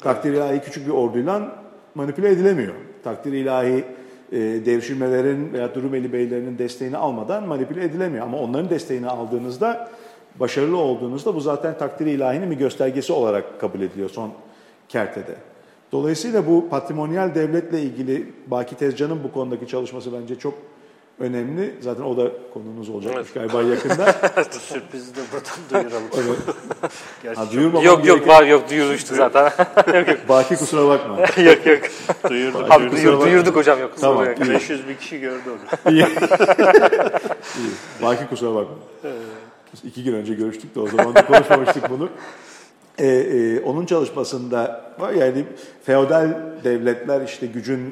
[0.00, 1.62] Takdiri ilahi küçük bir orduyla
[1.94, 2.74] manipüle edilemiyor.
[3.04, 3.84] Takdiri ilahi
[4.32, 8.24] e, devşirmelerin veya Rumeli beylerinin desteğini almadan manipüle edilemiyor.
[8.24, 9.88] Ama onların desteğini aldığınızda,
[10.40, 14.30] başarılı olduğunuzda bu zaten takdiri ilahinin bir göstergesi olarak kabul ediliyor son
[14.88, 15.51] kertede.
[15.92, 20.54] Dolayısıyla bu patrimonyal devletle ilgili Baki Tezcan'ın bu konudaki çalışması bence çok
[21.20, 21.74] önemli.
[21.80, 23.34] Zaten o da konumuz olacak Evet.
[23.34, 24.14] galiba yakında.
[24.54, 26.08] Bu sürprizi de buradan duyuralım.
[26.14, 26.38] Evet.
[27.36, 29.52] Ha, Yok yok gereken- var yok duyurmuştu zaten.
[30.28, 31.18] Baki kusura bakma.
[31.42, 31.78] yok yok.
[32.30, 32.70] duyurduk.
[32.70, 33.02] Abi duyurduk.
[33.02, 33.92] duyur, duyurduk hocam yok.
[34.00, 34.24] Tamam.
[34.24, 34.40] Yok.
[34.40, 35.92] 500 bin kişi gördü onu.
[35.92, 36.04] İyi.
[37.58, 37.70] İyi.
[38.02, 38.74] Baki kusura bakma.
[39.72, 42.08] Biz iki gün önce görüştük de o zaman da konuşmamıştık bunu.
[43.02, 44.84] Ee, e, onun çalışmasında
[45.18, 45.44] yani
[45.82, 46.34] feodal
[46.64, 47.90] devletler işte gücün e,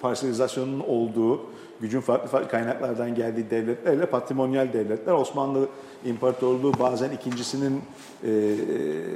[0.00, 1.40] parselizasyonunun olduğu,
[1.80, 5.68] gücün farklı farklı kaynaklardan geldiği devletlerle patrimonyal devletler Osmanlı
[6.04, 7.80] İmparatorluğu bazen ikincisinin
[8.24, 8.56] e,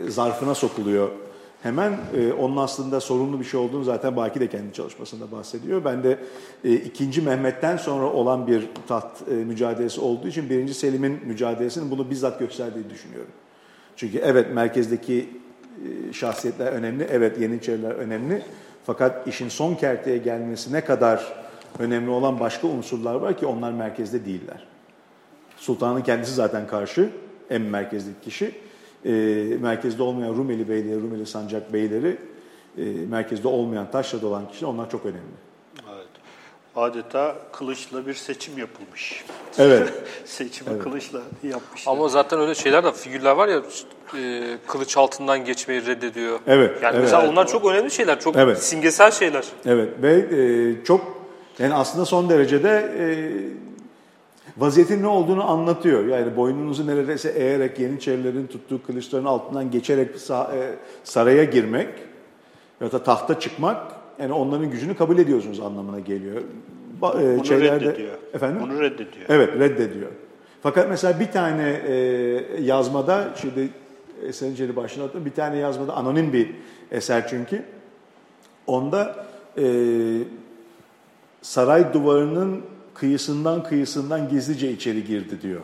[0.09, 1.09] zarfına sokuluyor.
[1.63, 5.85] Hemen e, onun aslında sorunlu bir şey olduğunu zaten Baki de kendi çalışmasında bahsediyor.
[5.85, 6.19] Ben de
[6.65, 12.11] e, ikinci Mehmet'ten sonra olan bir taht e, mücadelesi olduğu için birinci Selim'in mücadelesinin bunu
[12.11, 13.31] bizzat gösterdiğini düşünüyorum.
[13.97, 15.29] Çünkü evet merkezdeki
[16.09, 18.43] e, şahsiyetler önemli, evet Yeniçeriler önemli.
[18.85, 21.45] Fakat işin son kerteye gelmesi ne kadar
[21.79, 24.67] önemli olan başka unsurlar var ki onlar merkezde değiller.
[25.57, 27.11] Sultanın kendisi zaten karşı,
[27.51, 28.55] en merkezdeki kişi.
[29.05, 29.13] E,
[29.61, 32.17] merkezde olmayan Rumeli beyleri, Rumeli sancak beyleri,
[32.79, 35.44] e, merkezde olmayan taşrada olan kişiler onlar çok önemli.
[36.77, 36.95] Evet.
[36.95, 39.25] Adeta kılıçla bir seçim yapılmış.
[39.59, 39.93] Evet.
[40.25, 41.93] Seçimi kılıçla yapmışlar.
[41.93, 43.63] Ama zaten öyle şeyler de figürler var ya
[44.19, 46.39] e, kılıç altından geçmeyi reddediyor.
[46.47, 47.05] Evet, Yani evet.
[47.05, 48.63] mesela onlar çok önemli şeyler, çok Evet.
[48.63, 49.45] simgesel şeyler.
[49.67, 51.01] Evet ve e, çok
[51.59, 53.07] yani aslında son derecede e,
[54.57, 56.07] vaziyetin ne olduğunu anlatıyor.
[56.07, 61.89] Yani boynunuzu neredeyse eğerek Yeniçerilerin tuttuğu kılıçların altından geçerek sa- saraya girmek
[62.81, 66.43] ya da tahta çıkmak yani onların gücünü kabul ediyorsunuz anlamına geliyor.
[67.03, 68.13] Ba- e, Bunu şeylerde- reddediyor.
[68.35, 68.63] Efendim?
[68.63, 69.27] Bunu reddediyor.
[69.29, 70.11] Evet reddediyor.
[70.63, 71.95] Fakat mesela bir tane e,
[72.63, 73.69] yazmada, şimdi
[74.23, 76.51] Eser'in Celi başına attım, bir tane yazmada anonim bir
[76.91, 77.63] eser çünkü.
[78.67, 79.27] Onda
[79.59, 79.65] e,
[81.43, 82.63] saray duvarının
[82.95, 85.61] kıyısından kıyısından gizlice içeri girdi diyor.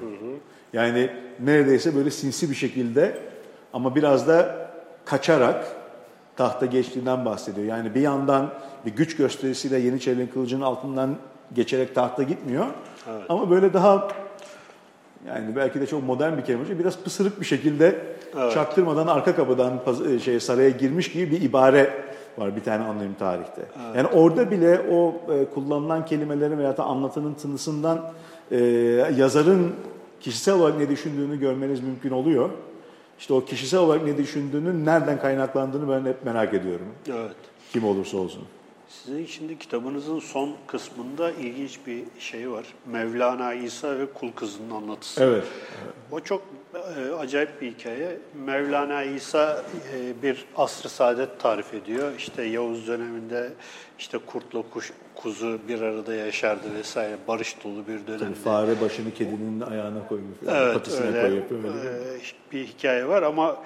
[0.72, 3.18] Yani neredeyse böyle sinsi bir şekilde
[3.72, 4.70] ama biraz da
[5.04, 5.76] kaçarak
[6.40, 7.66] tahta geçtiğinden bahsediyor.
[7.66, 8.50] Yani bir yandan
[8.86, 11.16] bir güç gösterisiyle Yeniçerilerin kılıcının altından
[11.54, 12.66] geçerek tahta gitmiyor.
[13.28, 14.08] Ama böyle daha
[15.26, 16.78] yani belki de çok modern bir kelime.
[16.78, 17.98] Biraz pısırık bir şekilde
[18.54, 21.90] çaktırmadan arka kapıdan paz- şey saraya girmiş gibi bir ibare
[22.38, 23.62] var bir tane anonim tarihte.
[23.96, 28.10] Yani orada bile o e, kullanılan kelimelerin veya da anlatının tınısından
[28.50, 28.56] e,
[29.16, 29.72] yazarın
[30.20, 32.50] kişisel olarak ne düşündüğünü görmeniz mümkün oluyor.
[33.20, 36.86] İşte o kişisel olarak ne düşündüğünün nereden kaynaklandığını ben hep merak ediyorum.
[37.08, 37.36] Evet.
[37.72, 38.44] Kim olursa olsun.
[38.88, 42.66] Sizin şimdi kitabınızın son kısmında ilginç bir şey var.
[42.86, 45.24] Mevlana İsa ve Kul Kızı'nın anlatısı.
[45.24, 45.44] Evet.
[46.10, 46.42] O çok
[46.74, 48.18] e, acayip bir hikaye.
[48.46, 49.62] Mevlana İsa
[49.94, 52.12] e, bir asr-ı saadet tarif ediyor.
[52.18, 53.50] İşte Yavuz döneminde
[53.98, 57.16] işte kurtla kuş, kuzu bir arada yaşardı vesaire.
[57.28, 58.34] Barış dolu bir dönemde.
[58.34, 60.36] Fare başını kedinin ayağına koymuş.
[60.48, 61.74] Evet patisine öyle, koyuyor.
[61.74, 61.90] Öyle.
[61.90, 62.20] e,
[62.52, 63.56] bir hikaye var ama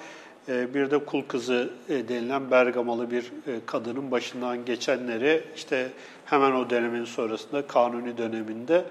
[0.49, 3.31] e, bir de kul kızı e, denilen Bergamalı bir
[3.65, 5.89] kadının başından geçenleri işte
[6.25, 8.85] hemen o dönemin sonrasında Kanuni döneminde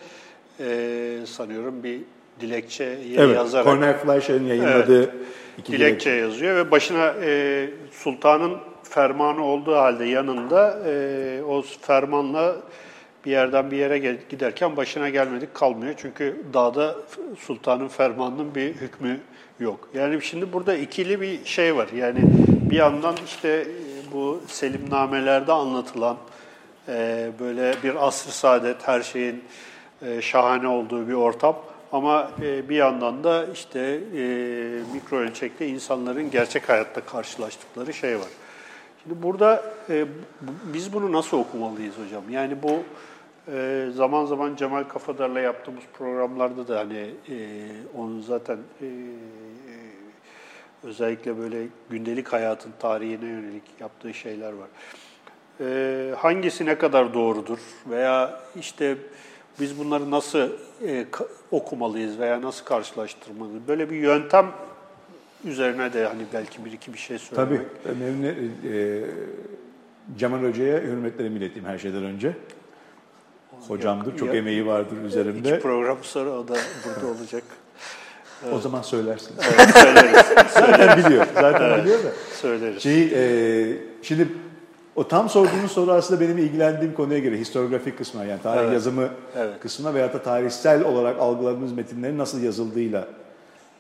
[1.27, 2.01] sanıyorum bir
[2.41, 5.14] dilekçe Evet, yazarak Cornel Fleischer'in yayınladığı
[5.59, 12.57] iki dilekçe yazıyor ve başına e, sultanın fermanı olduğu halde yanında e, o fermanla
[13.24, 15.95] bir yerden bir yere giderken başına gelmedik kalmıyor.
[15.97, 16.97] Çünkü dağda
[17.39, 19.20] sultanın fermanının bir hükmü
[19.61, 19.89] yok.
[19.95, 21.89] Yani şimdi burada ikili bir şey var.
[21.97, 22.18] Yani
[22.70, 26.16] bir yandan işte e, bu selimnamelerde anlatılan
[26.89, 29.45] e, böyle bir asr saadet her şeyin
[30.03, 31.57] e, şahane olduğu bir ortam.
[31.95, 34.22] Ama e, bir yandan da işte e,
[34.95, 38.28] mikro ölçekte insanların gerçek hayatta karşılaştıkları şey var.
[39.03, 40.07] Şimdi burada e,
[40.72, 42.22] biz bunu nasıl okumalıyız hocam?
[42.30, 42.82] Yani bu
[43.92, 47.11] zaman zaman Cemal Kafadar'la yaptığımız programlarda da hani
[47.97, 48.59] onun zaten
[50.82, 54.68] özellikle böyle gündelik hayatın tarihine yönelik yaptığı şeyler var.
[56.16, 57.59] Hangisi ne kadar doğrudur
[57.90, 58.97] veya işte
[59.61, 60.49] biz bunları nasıl
[60.87, 61.07] e,
[61.51, 63.69] okumalıyız veya nasıl karşılaştırmalıyız?
[63.69, 64.47] Böyle bir yöntem
[65.45, 67.61] üzerine de hani belki bir iki bir şey söylemek.
[67.85, 67.95] Tabii.
[67.99, 69.01] Memnun, e,
[70.19, 72.37] Cemal Hoca'ya hürmetlerimi ileteyim her şeyden önce.
[73.69, 75.49] Hocamdır, çok Ya- emeği vardır üzerimde.
[75.51, 77.43] İki program sonra o da burada olacak.
[78.53, 79.35] O zaman söylersin.
[79.59, 80.27] Evet, söyleriz.
[80.55, 82.09] Zaten biliyor, zaten biliyor da.
[82.41, 82.83] söyleriz.
[82.83, 83.03] Şey,
[83.73, 84.29] e, şimdi
[84.97, 88.72] o tam sorduğunuz soru aslında benim ilgilendiğim konuya göre historiografik kısmına yani tarih Evet.
[88.72, 89.61] yazımı Evet.
[89.61, 93.09] kısmına veya da tarihsel olarak algıladığımız metinlerin nasıl yazıldığıyla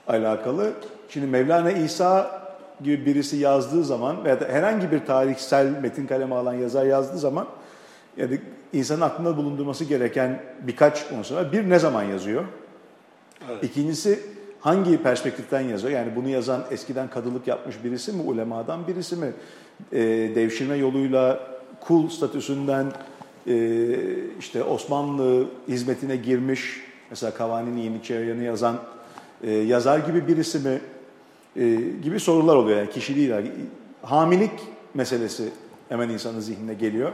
[0.08, 0.72] alakalı.
[1.08, 2.42] Şimdi Mevlana İsa
[2.82, 7.46] gibi birisi yazdığı zaman veya da herhangi bir tarihsel metin kaleme alan yazar yazdığı zaman
[8.16, 8.40] yani
[8.72, 11.52] insanın aklında bulundurması gereken birkaç unsur var.
[11.52, 12.44] Bir ne zaman yazıyor?
[13.62, 14.20] İkincisi
[14.60, 15.92] hangi perspektiften yazıyor?
[15.92, 19.32] Yani bunu yazan eskiden kadılık yapmış birisi mi, ulemadan birisi mi?
[19.92, 19.98] Ee,
[20.34, 21.40] devşirme yoluyla
[21.80, 22.92] kul statüsünden
[23.46, 23.76] e,
[24.38, 28.76] işte Osmanlı hizmetine girmiş, mesela Kavanini Yeniçeriyan'ı yazan
[29.42, 30.80] e, yazar gibi birisi mi?
[31.56, 33.44] E, gibi sorular oluyor yani kişiliğiyle.
[34.02, 34.52] Hamilik
[34.94, 35.48] meselesi
[35.88, 37.12] hemen insanın zihnine geliyor.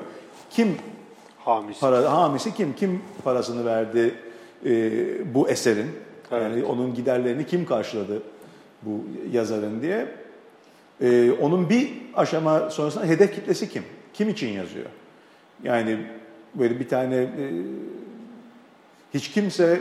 [0.50, 0.76] Kim
[1.44, 1.80] Hamis.
[1.80, 2.74] Para, hamisi kim?
[2.74, 4.14] Kim parasını verdi
[4.66, 5.86] e, bu eserin?
[6.32, 8.22] Yani onun giderlerini kim karşıladı
[8.82, 10.06] bu yazarın diye.
[11.00, 13.82] E, onun bir aşama sonrasında hedef kitlesi kim?
[14.14, 14.86] Kim için yazıyor?
[15.62, 16.06] Yani
[16.54, 17.50] böyle bir tane e,
[19.14, 19.80] hiç kimse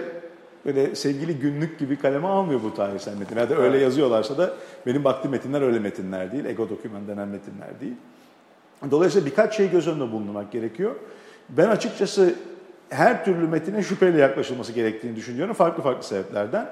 [0.66, 3.38] böyle sevgili günlük gibi kaleme almıyor bu tarihsel metin.
[3.38, 4.54] Ya da öyle yazıyorlarsa da
[4.86, 6.46] benim baktığım metinler öyle metinler değil.
[6.46, 7.96] Ego doküman denen metinler değil.
[8.92, 10.96] Dolayısıyla birkaç şey göz önünde bulundurmak gerekiyor.
[11.50, 12.36] Ben açıkçası
[12.90, 16.68] her türlü metine şüpheyle yaklaşılması gerektiğini düşünüyorum farklı farklı sebeplerden.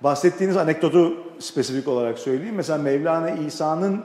[0.00, 2.54] Bahsettiğiniz anekdotu spesifik olarak söyleyeyim.
[2.54, 4.00] Mesela Mevlana İsa'nın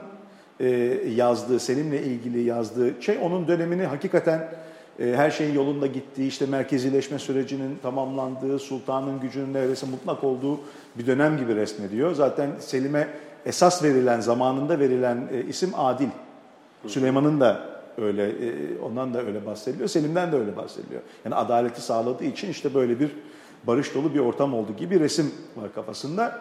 [0.60, 0.68] e,
[1.14, 4.48] yazdığı, Selim'le ilgili yazdığı şey onun dönemini hakikaten
[5.00, 10.60] e, her şeyin yolunda gittiği, işte merkezileşme sürecinin tamamlandığı, sultanın gücünün neredeyse mutlak olduğu
[10.98, 12.14] bir dönem gibi resmediyor.
[12.14, 13.08] Zaten Selim'e
[13.46, 16.08] esas verilen, zamanında verilen e, isim Adil.
[16.86, 17.60] Süleyman'ın da
[17.98, 21.02] öyle, e, ondan da öyle bahsediliyor, Selim'den de öyle bahsediliyor.
[21.24, 23.10] Yani adaleti sağladığı için işte böyle bir
[23.66, 26.40] barış dolu bir ortam oldu gibi bir resim var kafasında.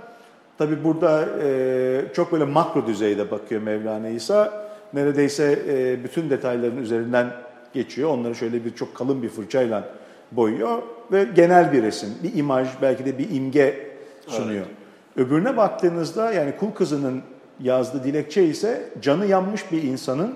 [0.58, 4.68] Tabi burada e, çok böyle makro düzeyde bakıyor Mevlana İsa.
[4.94, 7.34] Neredeyse e, bütün detayların üzerinden
[7.74, 8.10] geçiyor.
[8.10, 9.90] Onları şöyle bir çok kalın bir fırçayla
[10.32, 13.96] boyuyor ve genel bir resim, bir imaj, belki de bir imge
[14.28, 14.66] sunuyor.
[14.66, 15.28] Evet.
[15.28, 17.22] Öbürüne baktığınızda yani kul kızının
[17.60, 20.36] yazdığı dilekçe ise canı yanmış bir insanın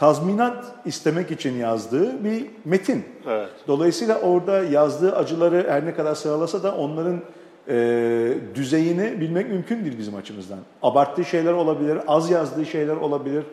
[0.00, 3.04] tazminat istemek için yazdığı bir metin.
[3.26, 3.50] Evet.
[3.68, 7.20] Dolayısıyla orada yazdığı acıları her ne kadar sıralasa da onların
[7.68, 10.58] e, düzeyini bilmek mümkün değil bizim açımızdan.
[10.82, 13.44] Abarttığı şeyler olabilir, az yazdığı şeyler olabilir.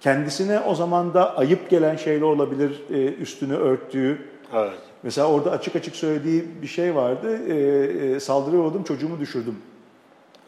[0.00, 4.18] Kendisine o zaman da ayıp gelen şeyler olabilir, e, üstünü örttüğü.
[4.54, 4.72] Evet.
[5.02, 7.38] Mesela orada açık açık söylediği bir şey vardı.
[7.48, 9.56] E, e, saldırıya uğradım, çocuğumu düşürdüm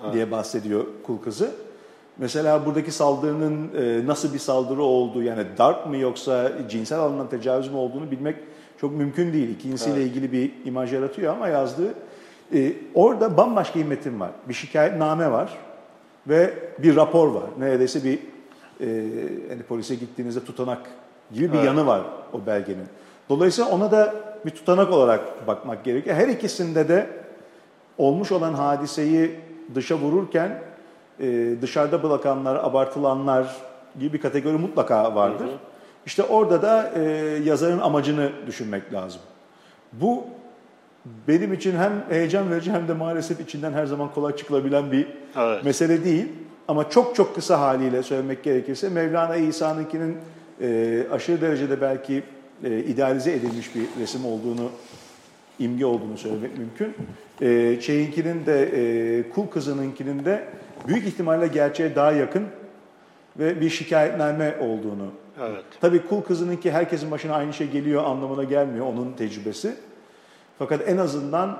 [0.02, 0.14] evet.
[0.14, 1.50] diye bahsediyor kul kızı.
[2.18, 7.68] Mesela buradaki saldırının e, nasıl bir saldırı olduğu yani darp mı yoksa cinsel alandan tecavüz
[7.68, 8.36] mü olduğunu bilmek
[8.80, 9.48] çok mümkün değil.
[9.48, 10.06] İkincisiyle evet.
[10.06, 11.94] ilgili bir imaj yaratıyor ama yazdığı
[12.54, 14.30] e, orada bambaşka bir metin var.
[14.48, 15.58] Bir şikayetname var
[16.26, 17.50] ve bir rapor var.
[17.58, 18.18] Neredeyse bir
[18.80, 18.86] e,
[19.50, 20.90] yani polise gittiğinizde tutanak
[21.32, 21.66] gibi bir evet.
[21.66, 22.02] yanı var
[22.32, 22.86] o belgenin.
[23.28, 24.14] Dolayısıyla ona da
[24.46, 26.16] bir tutanak olarak bakmak gerekiyor.
[26.16, 27.06] Her ikisinde de
[27.98, 29.30] olmuş olan hadiseyi
[29.74, 30.62] dışa vururken
[31.20, 33.56] e, dışarıda bırakanlar, abartılanlar
[34.00, 35.44] gibi bir kategori mutlaka vardır.
[35.46, 35.58] Hı hı.
[36.06, 37.02] İşte orada da e,
[37.44, 39.20] yazarın amacını düşünmek lazım.
[39.92, 40.24] Bu
[41.28, 45.06] benim için hem heyecan verici hem de maalesef içinden her zaman kolay çıkılabilen bir
[45.36, 45.64] evet.
[45.64, 46.28] mesele değil.
[46.68, 50.16] Ama çok çok kısa haliyle söylemek gerekirse Mevlana İsa'nınkinin
[50.60, 52.22] e, aşırı derecede belki
[52.64, 54.70] e, idealize edilmiş bir resim olduğunu,
[55.58, 56.94] imge olduğunu söylemek mümkün.
[57.40, 60.44] E, şeyinkinin de, e, kul kızınınkinin de
[60.88, 62.46] büyük ihtimalle gerçeğe daha yakın
[63.38, 65.10] ve bir şikayetname olduğunu.
[65.40, 65.64] Evet.
[65.80, 69.74] Tabii kul kızınınki herkesin başına aynı şey geliyor anlamına gelmiyor onun tecrübesi.
[70.58, 71.58] Fakat en azından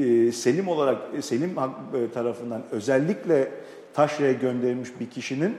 [0.00, 3.50] e, Selim olarak e, Selim e, tarafından özellikle
[3.94, 5.56] taşraya gönderilmiş bir kişinin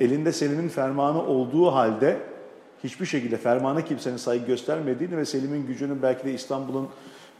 [0.00, 2.16] elinde Selim'in fermanı olduğu halde
[2.84, 6.88] hiçbir şekilde fermana kimsenin saygı göstermediğini ve Selim'in gücünün belki de İstanbul'un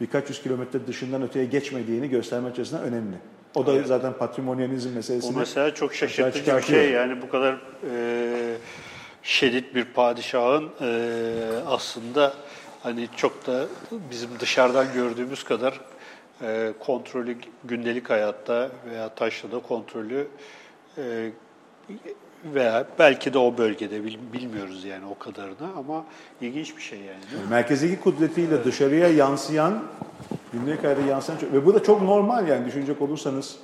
[0.01, 3.15] birkaç yüz kilometre dışından öteye geçmediğini gösterme açısından önemli.
[3.55, 3.87] O da evet.
[3.87, 6.91] zaten patrimonyalizm meselesini O mesela çok şaşırtıcı bir şey.
[6.91, 7.53] Yani bu kadar
[7.91, 8.57] e,
[9.23, 11.35] şiddet bir padişahın e,
[11.67, 12.33] aslında
[12.83, 13.65] hani çok da
[14.11, 15.79] bizim dışarıdan gördüğümüz kadar
[16.41, 20.27] e, kontrolü gündelik hayatta veya taşrada kontrolü
[20.97, 21.31] e,
[22.45, 26.05] veya belki de o bölgede bilmiyoruz yani o kadarını ama
[26.41, 27.47] ilginç bir şey yani.
[27.49, 29.83] Merkezdeki kudretiyle dışarıya yansıyan
[30.53, 33.55] gündelik hayatta yansıyan çok, ve bu da çok normal yani düşünecek olursanız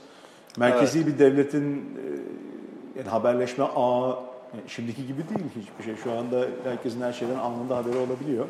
[0.58, 1.08] merkezi evet.
[1.08, 4.10] bir devletin e, yani haberleşme ağı
[4.54, 6.04] yani şimdiki gibi değil hiçbir şey.
[6.04, 8.48] Şu anda herkesin her şeyden anında haberi olabiliyor.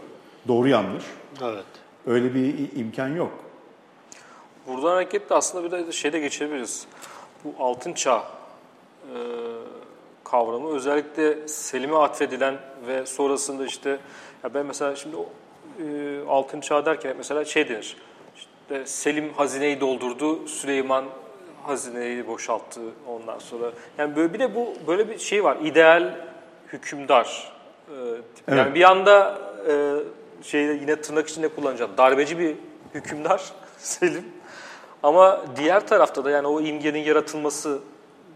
[0.47, 1.03] Doğru yanlış.
[1.41, 1.65] Evet.
[2.07, 3.31] Öyle bir imkan yok.
[4.67, 6.87] Buradan hareketle aslında bir de şeyde geçebiliriz.
[7.43, 8.23] Bu altın çağ
[9.03, 9.17] e,
[10.23, 13.99] kavramı özellikle Selim'e atfedilen ve sonrasında işte
[14.43, 15.15] ya ben mesela şimdi
[15.79, 17.97] e, altın çağ derken mesela şey denir.
[18.69, 21.05] İşte Selim hazineyi doldurdu, Süleyman
[21.63, 23.71] hazineyi boşalttı ondan sonra.
[23.97, 25.57] Yani böyle bir de bu böyle bir şey var.
[25.63, 26.15] İdeal
[26.73, 27.51] hükümdar.
[27.87, 27.93] E,
[28.47, 28.75] yani evet.
[28.75, 29.39] bir anda
[29.69, 29.95] e,
[30.43, 31.91] şeyde yine tırnak içinde kullanacağım.
[31.97, 32.55] Darbeci bir
[32.93, 33.43] hükümdar
[33.77, 34.25] Selim.
[35.03, 37.79] Ama diğer tarafta da yani o imgenin yaratılması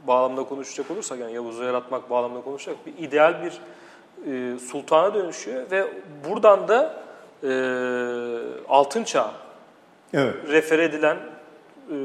[0.07, 3.53] bağlamında konuşacak olursak yani Yavuz'u yaratmak bağlamında konuşacak bir ideal bir
[4.31, 5.87] e, sultana dönüşüyor ve
[6.29, 7.03] buradan da
[7.43, 7.49] e,
[8.69, 9.42] altın çağ
[10.13, 10.35] evet.
[10.47, 11.17] refer edilen
[11.89, 11.95] e,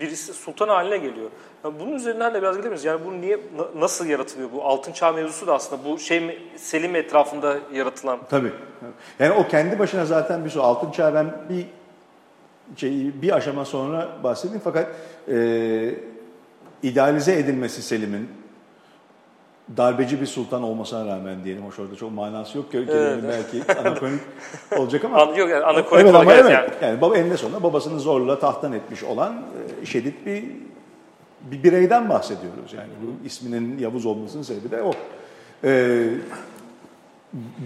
[0.00, 1.30] birisi sultan haline geliyor.
[1.64, 2.84] Yani bunun üzerinden de biraz gidebiliriz.
[2.84, 3.40] Yani bu niye
[3.76, 8.18] nasıl yaratılıyor bu altın çağ mevzusu da aslında bu şey Selim etrafında yaratılan.
[8.30, 8.52] Tabii.
[9.18, 10.62] Yani o kendi başına zaten bir şey.
[10.62, 11.66] Altın çağ ben bir
[12.76, 14.86] şey, bir aşama sonra bahsedeyim fakat
[15.28, 15.94] e,
[16.82, 18.37] idealize edilmesi Selim'in
[19.76, 21.64] darbeci bir sultan olmasına rağmen diyelim.
[21.64, 22.66] Hoş orada çok manası yok.
[22.74, 23.24] Evet.
[23.28, 24.20] belki anakonik
[24.78, 25.22] olacak ama.
[25.22, 26.50] An, yok yani anakonik evet, ama evet.
[26.50, 26.70] Yani.
[26.82, 29.42] yani baba eninde sonunda babasını zorla tahttan etmiş olan
[29.82, 30.44] e, şiddet bir
[31.50, 32.72] bir bireyden bahsediyoruz.
[32.76, 34.92] Yani bu isminin Yavuz olmasının sebebi de o.
[35.64, 36.08] Ee,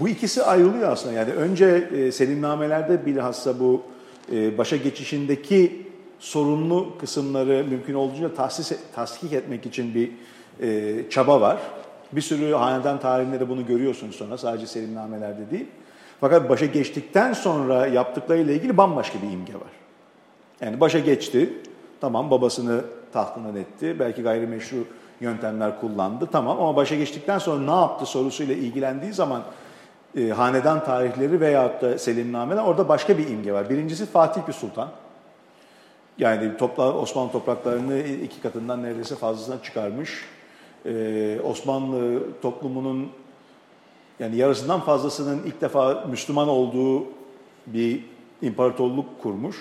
[0.00, 1.14] bu ikisi ayrılıyor aslında.
[1.14, 3.82] Yani önce e, selimnamelerde bilhassa bu
[4.32, 5.86] e, başa geçişindeki
[6.18, 10.10] sorunlu kısımları mümkün olduğunca tahsis, tahkik etmek için bir
[10.62, 11.58] e, çaba var.
[12.12, 15.66] Bir sürü hanedan tarihinde de bunu görüyorsunuz sonra sadece selimnamelerde değil.
[16.20, 19.72] Fakat başa geçtikten sonra yaptıklarıyla ilgili bambaşka bir imge var.
[20.60, 21.52] Yani başa geçti,
[22.00, 24.76] tamam babasını tahtından etti, belki gayrimeşru
[25.20, 29.42] yöntemler kullandı, tamam ama başa geçtikten sonra ne yaptı sorusuyla ilgilendiği zaman
[30.16, 33.70] e, hanedan tarihleri veyahut da selimnameler orada başka bir imge var.
[33.70, 34.88] Birincisi Fatih bir sultan.
[36.18, 40.24] Yani topla, Osmanlı topraklarını iki katından neredeyse fazlasına çıkarmış.
[40.86, 43.08] Ee, Osmanlı toplumunun
[44.20, 47.04] yani yarısından fazlasının ilk defa Müslüman olduğu
[47.66, 48.04] bir
[48.42, 49.56] imparatorluk kurmuş.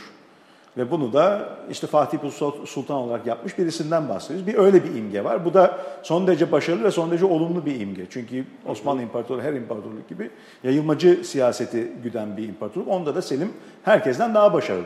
[0.78, 2.18] Ve bunu da işte Fatih
[2.66, 4.48] Sultan olarak yapmış birisinden bahsediyoruz.
[4.48, 5.46] Bir öyle bir imge var.
[5.46, 8.06] Bu da son derece başarılı ve son derece olumlu bir imge.
[8.10, 10.30] Çünkü Osmanlı İmparatorluğu her imparatorluk gibi
[10.64, 12.88] yayılmacı siyaseti güden bir imparatorluk.
[12.88, 13.54] Onda da Selim
[13.84, 14.86] herkesten daha başarılı.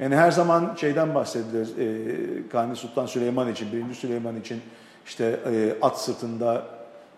[0.00, 1.68] Yani her zaman şeyden bahsedilir.
[1.78, 3.94] E, Kanuni Sultan Süleyman için, 1.
[3.94, 4.60] Süleyman için
[5.06, 6.66] işte e, at sırtında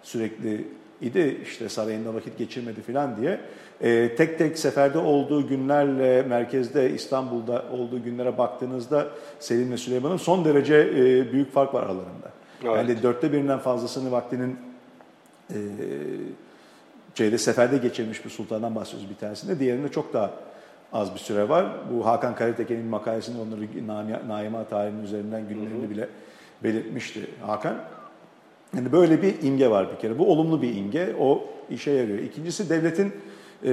[0.03, 0.68] sürekli
[1.01, 1.41] idi.
[1.43, 3.41] işte sarayında vakit geçirmedi falan diye.
[3.80, 9.07] E, tek tek seferde olduğu günlerle merkezde İstanbul'da olduğu günlere baktığınızda
[9.41, 12.30] Selim ve Süleyman'ın son derece e, büyük fark var aralarında.
[12.64, 12.76] Evet.
[12.76, 14.57] Yani dörtte birinden fazlasını vaktinin
[15.51, 15.57] e,
[17.14, 19.59] şeyde seferde geçirmiş bir sultandan bahsediyoruz bir tanesinde.
[19.59, 20.30] Diğerinde çok daha
[20.93, 21.66] az bir süre var.
[21.93, 26.09] Bu Hakan Karateke'nin makalesinde onları Naima tarihinin üzerinden günlerini bile
[26.65, 27.77] belirtmişti Hakan.
[28.77, 30.19] Yani böyle bir imge var bir kere.
[30.19, 31.15] Bu olumlu bir imge.
[31.21, 32.19] O işe yarıyor.
[32.19, 33.13] İkincisi devletin
[33.65, 33.73] e,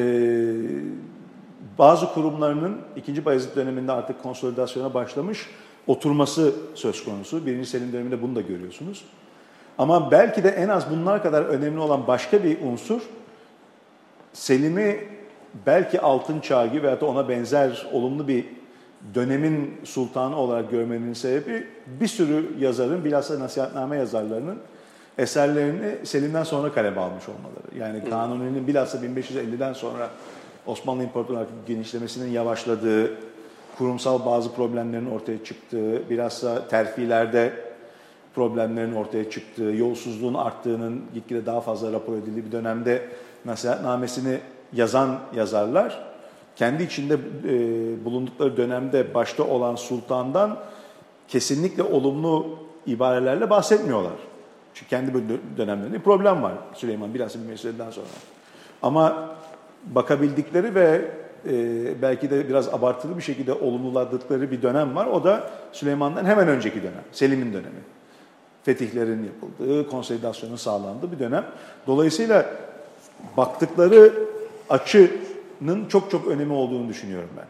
[1.78, 5.50] bazı kurumlarının ikinci Bayezid döneminde artık konsolidasyona başlamış
[5.88, 7.46] oturması söz konusu.
[7.46, 9.06] Birinci Selim döneminde bunu da görüyorsunuz.
[9.78, 13.02] Ama belki de en az bunlar kadar önemli olan başka bir unsur
[14.34, 15.08] Selim'i
[15.66, 18.46] belki altın çağı gibi veya da ona benzer olumlu bir
[19.14, 21.68] dönemin sultanı olarak görmenin sebebi
[22.00, 24.58] bir sürü yazarın, bilhassa nasihatname yazarlarının
[25.18, 27.80] eserlerini Selim'den sonra kaleme almış olmaları.
[27.80, 30.10] Yani Kanuni'nin bilhassa 1550'den sonra
[30.66, 33.12] Osmanlı İmparatorluğu genişlemesinin yavaşladığı,
[33.78, 37.54] kurumsal bazı problemlerin ortaya çıktığı, bilhassa terfilerde
[38.36, 43.02] problemlerin ortaya çıktığı, yolsuzluğun arttığının gitgide daha fazla rapor edildiği bir dönemde
[43.46, 44.40] nasihatnamesini
[44.74, 46.15] yazan yazarlar
[46.56, 50.58] kendi içinde e, bulundukları dönemde başta olan sultandan
[51.28, 54.14] kesinlikle olumlu ibarelerle bahsetmiyorlar.
[54.74, 55.14] Çünkü kendi
[55.58, 58.08] dönemlerinde problem var Süleyman bilhassa bir meseleden sonra.
[58.82, 59.36] Ama
[59.86, 61.12] bakabildikleri ve
[61.50, 65.06] e, belki de biraz abartılı bir şekilde olumluladıkları bir dönem var.
[65.06, 67.80] O da Süleyman'dan hemen önceki dönem, Selim'in dönemi.
[68.64, 71.46] Fetihlerin yapıldığı, konsolidasyonun sağlandığı bir dönem.
[71.88, 72.46] Dolayısıyla
[73.38, 74.14] baktıkları
[75.56, 77.46] açının çok çok önemi olduğunu düşünüyorum ben.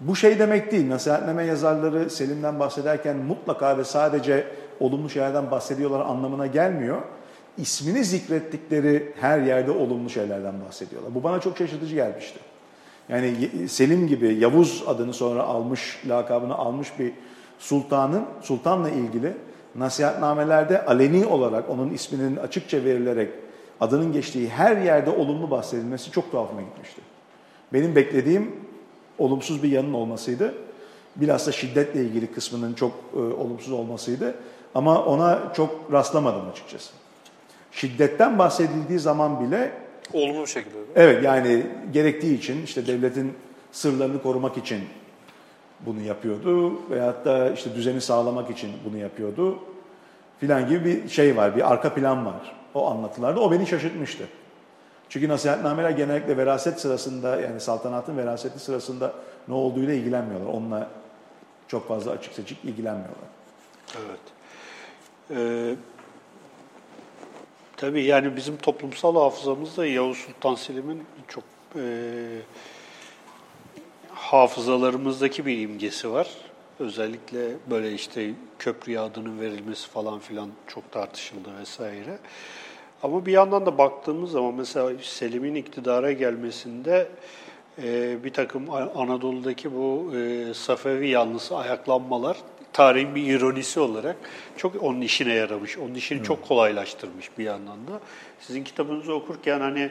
[0.00, 4.46] Bu şey demek değil, nasihatname yazarları Selim'den bahsederken mutlaka ve sadece
[4.80, 7.02] olumlu şeylerden bahsediyorlar anlamına gelmiyor.
[7.58, 11.14] İsmini zikrettikleri her yerde olumlu şeylerden bahsediyorlar.
[11.14, 12.38] Bu bana çok şaşırtıcı gelmişti.
[13.08, 17.12] Yani Selim gibi Yavuz adını sonra almış, lakabını almış bir
[17.58, 19.32] sultanın, sultanla ilgili
[19.74, 23.30] nasihatnamelerde aleni olarak onun isminin açıkça verilerek
[23.80, 27.00] adının geçtiği her yerde olumlu bahsedilmesi çok tuhafıma gitmişti.
[27.72, 28.56] Benim beklediğim
[29.18, 30.54] olumsuz bir yanın olmasıydı.
[31.16, 34.34] Bilhassa şiddetle ilgili kısmının çok e, olumsuz olmasıydı.
[34.74, 36.92] Ama ona çok rastlamadım açıkçası.
[37.72, 39.72] Şiddetten bahsedildiği zaman bile...
[40.12, 40.76] Olumlu bir şekilde.
[40.94, 43.32] Evet yani gerektiği için işte devletin
[43.72, 44.80] sırlarını korumak için
[45.80, 46.72] bunu yapıyordu.
[46.90, 49.58] Veyahut da işte düzeni sağlamak için bunu yapıyordu.
[50.40, 53.40] Filan gibi bir şey var, bir arka plan var o anlatılarda.
[53.40, 54.28] O beni şaşırtmıştı.
[55.08, 59.12] Çünkü nasihatnameler genellikle veraset sırasında yani saltanatın veraseti sırasında
[59.48, 60.52] ne olduğuyla ilgilenmiyorlar.
[60.52, 60.88] Onunla
[61.68, 63.28] çok fazla açık seçik ilgilenmiyorlar.
[63.96, 64.20] Evet.
[65.30, 65.76] Ee,
[67.76, 71.44] tabii yani bizim toplumsal hafızamızda Yavuz Sultan Selim'in çok
[71.76, 71.82] e,
[74.12, 76.28] hafızalarımızdaki bir imgesi var.
[76.78, 82.18] Özellikle böyle işte köprüye adının verilmesi falan filan çok tartışıldı vesaire.
[83.06, 87.08] Ama bir yandan da baktığımız zaman mesela Selim'in iktidara gelmesinde
[87.82, 92.36] e, bir takım Anadolu'daki bu e, Safevi yanlısı ayaklanmalar
[92.72, 94.16] tarihin bir ironisi olarak
[94.56, 95.78] çok onun işine yaramış.
[95.78, 96.26] Onun işini evet.
[96.26, 98.00] çok kolaylaştırmış bir yandan da.
[98.40, 99.90] Sizin kitabınızı okurken hani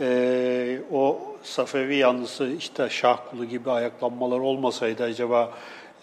[0.00, 5.52] e, o Safevi yanlısı işte Şahkulu gibi ayaklanmalar olmasaydı acaba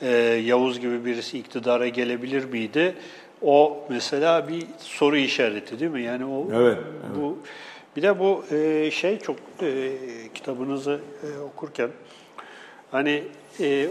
[0.01, 0.07] e,
[0.45, 2.95] Yavuz gibi birisi iktidara gelebilir miydi?
[3.41, 6.01] O mesela bir soru işareti değil mi?
[6.01, 6.77] Yani o evet,
[7.15, 7.37] bu
[7.95, 9.91] Bir de bu e, şey çok e,
[10.33, 11.89] kitabınızı e, okurken
[12.91, 13.23] hani
[13.59, 13.87] e,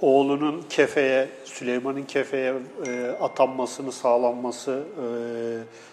[0.00, 2.54] oğlunun kefeye, Süleyman'ın kefeye
[2.86, 5.06] e, atanmasını sağlanması, e,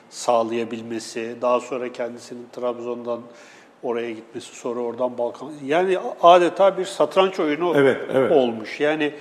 [0.10, 3.22] sağlayabilmesi, daha sonra kendisinin Trabzon'dan
[3.84, 5.52] oraya gitmesi, sonra oradan Balkan...
[5.66, 8.32] Yani adeta bir satranç oyunu Evet, evet.
[8.32, 8.80] olmuş.
[8.80, 9.14] Yani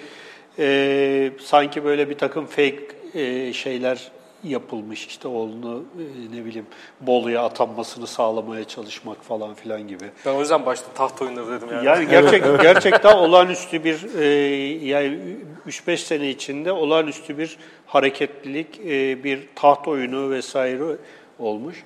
[0.59, 4.11] e, sanki böyle bir takım fake e, şeyler
[4.45, 5.07] yapılmış.
[5.07, 6.67] işte oğlunu e, ne bileyim
[7.01, 10.05] Bolu'ya atanmasını sağlamaya çalışmak falan filan gibi.
[10.27, 11.87] Ben o yüzden başta taht oyunları dedim yani.
[11.87, 14.27] Yani gerçek gerçekten olağanüstü bir e,
[14.87, 15.19] yani
[15.69, 17.57] 3-5 sene içinde olağanüstü bir
[17.87, 20.97] hareketlilik, e, bir taht oyunu vesaire
[21.39, 21.85] olmuş.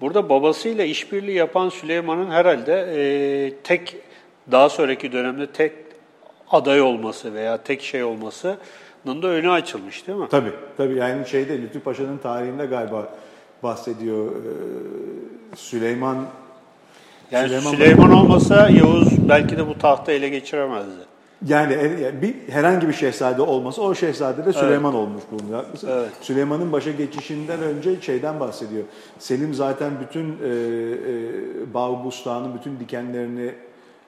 [0.00, 3.96] Burada babasıyla işbirliği yapan Süleyman'ın herhalde e, tek
[4.50, 5.72] daha sonraki dönemde tek
[6.50, 8.58] aday olması veya tek şey olmasının
[9.06, 10.26] da önü açılmış değil mi?
[10.30, 10.94] Tabii, tabii.
[10.94, 13.08] Yani şeyde Lütfü Paşa'nın tarihinde galiba
[13.62, 16.16] bahsediyor e, Süleyman.
[17.30, 21.12] Yani Süleyman- Süleyman, olmasa Yavuz belki de bu tahtı ele geçiremezdi.
[21.46, 25.64] Yani yani bir herhangi bir şehzade olması o şehzade de Süleyman olmuş bulunuyor.
[25.88, 26.10] Evet.
[26.20, 28.84] Süleyman'ın başa geçişinden önce şeyden bahsediyor.
[29.18, 33.50] Selim zaten bütün e, e, bağ bustanın bütün dikenlerini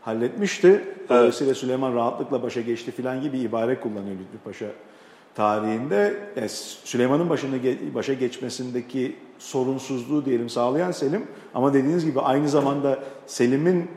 [0.05, 0.85] halletmişti.
[1.09, 4.67] Dolayısıyla Süleyman rahatlıkla başa geçti filan gibi ibare kullanıyor Lütfü Paşa
[5.35, 6.15] tarihinde.
[6.37, 6.49] Yani
[6.85, 13.91] Süleyman'ın başına ge- başa geçmesindeki sorunsuzluğu diyelim sağlayan Selim ama dediğiniz gibi aynı zamanda Selim'in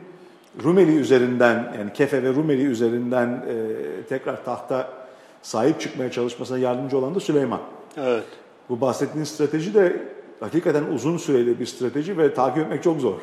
[0.64, 4.90] Rumeli üzerinden yani Kefe ve Rumeli üzerinden e, tekrar tahta
[5.42, 7.60] sahip çıkmaya çalışmasına yardımcı olan da Süleyman.
[7.96, 8.24] Evet.
[8.68, 10.02] Bu bahsettiğiniz strateji de
[10.40, 13.20] hakikaten uzun süreli bir strateji ve takip etmek çok zor.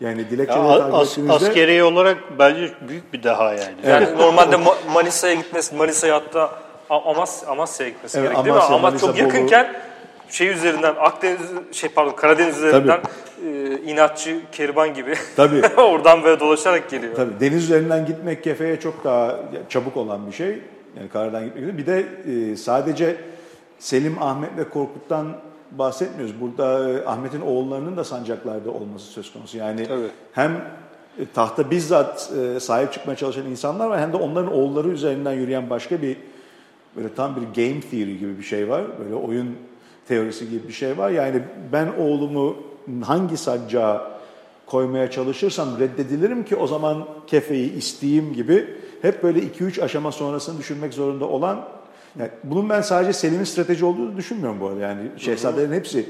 [0.00, 3.74] Yani Ya, dilekçeleri takip as, ettiğinizde askeri olarak bence büyük bir deha yani.
[3.86, 6.50] Yani normalde Ma- Manisa'ya gitmesi, Manisa'ya hatta
[6.90, 8.60] Amas, Amasya'ya gitmesi Evet, gerek değil mi?
[8.60, 9.22] Amasya, Ama Manisa, çok Bolu.
[9.22, 9.74] yakınken
[10.28, 11.40] şey üzerinden Akdeniz
[11.72, 13.00] şey pardon Karadeniz üzerinden
[13.46, 15.62] e, inatçı kervan gibi Tabii.
[15.76, 17.14] oradan böyle dolaşarak geliyor.
[17.14, 19.36] Tabii deniz üzerinden gitmek kefeye çok daha
[19.68, 20.58] çabuk olan bir şey.
[20.98, 21.78] Yani karadan gitmek.
[21.78, 22.06] Bir de
[22.52, 23.16] e, sadece
[23.78, 25.36] Selim, Ahmet ve Korkut'tan
[25.70, 26.40] bahsetmiyoruz.
[26.40, 29.58] Burada e, Ahmet'in oğullarının da sancaklarda olması söz konusu.
[29.58, 30.08] Yani Tabii.
[30.32, 30.52] hem
[31.18, 35.70] e, tahta bizzat e, sahip çıkmaya çalışan insanlar var hem de onların oğulları üzerinden yürüyen
[35.70, 36.16] başka bir
[36.96, 38.84] böyle tam bir game theory gibi bir şey var.
[39.04, 39.56] Böyle oyun
[40.08, 41.10] teorisi gibi bir şey var.
[41.10, 41.42] Yani
[41.72, 42.56] ben oğlumu
[43.04, 44.14] hangi saccağa
[44.66, 48.66] koymaya çalışırsam reddedilirim ki o zaman kefeyi isteyeyim gibi
[49.02, 51.68] hep böyle 2-3 aşama sonrasını düşünmek zorunda olan
[52.18, 54.80] yani bunun ben sadece Selim'in strateji olduğunu düşünmüyorum bu arada.
[54.80, 56.06] Yani şehzadelerin hepsi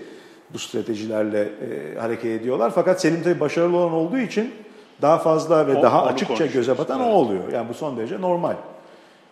[0.53, 2.73] bu stratejilerle e, hareket ediyorlar.
[2.75, 4.51] Fakat Selim tabii başarılı olan olduğu için
[5.03, 7.11] daha fazla ve O- daha açıkça göze batan Evet.
[7.11, 7.53] o oluyor.
[7.53, 8.55] Yani bu son derece normal.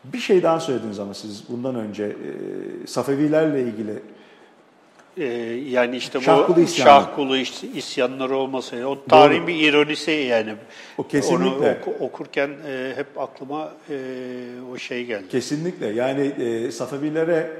[0.04, 3.94] Bir şey daha söylediniz ama siz bundan önce e, Safevilerle ilgili
[5.16, 5.24] Ee,
[5.68, 6.88] yani işte bu Şahkulu isyanı.
[6.88, 10.54] şahkulu is- isyanları olması, o tarihin bir ironisi yani.
[10.98, 11.46] O kesinlikle.
[11.46, 13.96] Onu oku- okurken e, hep aklıma e,
[14.72, 15.28] o şey geldi.
[15.28, 15.86] Kesinlikle.
[15.86, 17.50] Yani e, Safevilere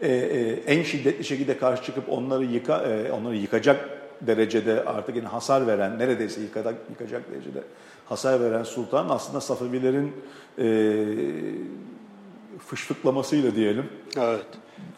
[0.00, 3.88] e, e, en şiddetli şekilde karşı çıkıp onları yıka, e, onları yıkacak
[4.20, 7.60] derecede artık yani hasar veren, neredeyse yıkacak, yıkacak derecede
[8.06, 10.12] hasar veren sultan aslında Safevilerin
[10.58, 10.64] e,
[12.66, 13.84] fışfıklamasıyla diyelim.
[14.18, 14.46] Evet.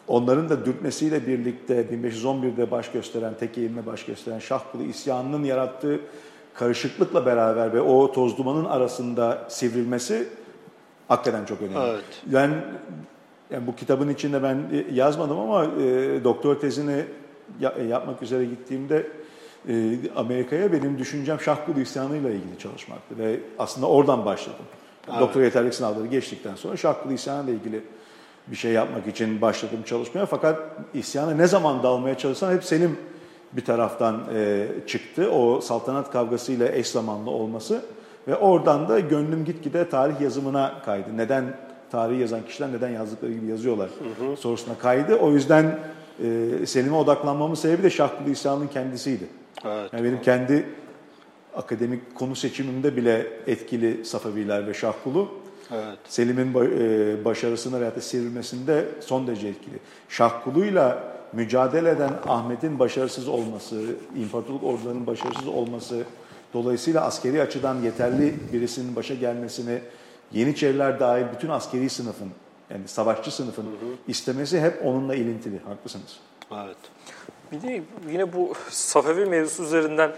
[0.07, 5.99] Onların da dürtmesiyle birlikte 1511'de baş gösteren, tek eğilme baş gösteren Şahkulu isyanının yarattığı
[6.53, 10.27] karışıklıkla beraber ve o toz dumanın arasında sivrilmesi
[11.07, 11.79] hakikaten çok önemli.
[11.89, 12.03] Evet.
[12.25, 12.51] Ben
[13.51, 14.57] yani bu kitabın içinde ben
[14.93, 17.05] yazmadım ama e, doktor tezini
[17.59, 19.07] ya- e, yapmak üzere gittiğimde
[19.69, 24.65] e, Amerika'ya benim düşüncem Şahkulu isyanıyla ilgili çalışmaktı ve aslında oradan başladım.
[25.19, 27.81] Doktor yeterlilik sınavları geçtikten sonra Şahkulu isyanıyla ilgili
[28.51, 30.25] bir şey yapmak için başladım çalışmaya.
[30.25, 30.59] Fakat
[30.93, 32.97] isyana ne zaman dalmaya çalışsam hep Selim
[33.53, 35.31] bir taraftan e, çıktı.
[35.31, 37.81] O saltanat kavgasıyla eş zamanlı olması
[38.27, 41.17] ve oradan da gönlüm gitgide tarih yazımına kaydı.
[41.17, 41.43] Neden
[41.91, 43.89] tarihi yazan kişiler neden yazdıkları gibi yazıyorlar
[44.39, 45.15] sorusuna kaydı.
[45.15, 45.79] O yüzden
[46.23, 49.23] e, Selim'e odaklanmamın sebebi de Şahkulu isyanının kendisiydi.
[49.65, 49.93] Evet.
[49.93, 50.65] Yani benim kendi
[51.55, 55.29] akademik konu seçimimde bile etkili Safaviler ve Şahkulu.
[55.71, 55.97] Evet.
[56.07, 59.79] Selim'in e, başarısına veyahut da sivrilmesinde son derece etkili.
[60.09, 61.03] Şahkulu'yla
[61.33, 63.81] mücadele eden Ahmet'in başarısız olması,
[64.17, 66.03] imparatorluk ordularının başarısız olması,
[66.53, 69.79] dolayısıyla askeri açıdan yeterli birisinin başa gelmesini
[70.31, 72.29] Yeniçeriler dahil bütün askeri sınıfın,
[72.69, 73.65] yani savaşçı sınıfın
[74.07, 75.59] istemesi hep onunla ilintili.
[75.59, 76.19] Haklısınız.
[76.51, 76.77] Evet.
[77.51, 80.11] Bir de yine bu Safevi mevzusu üzerinden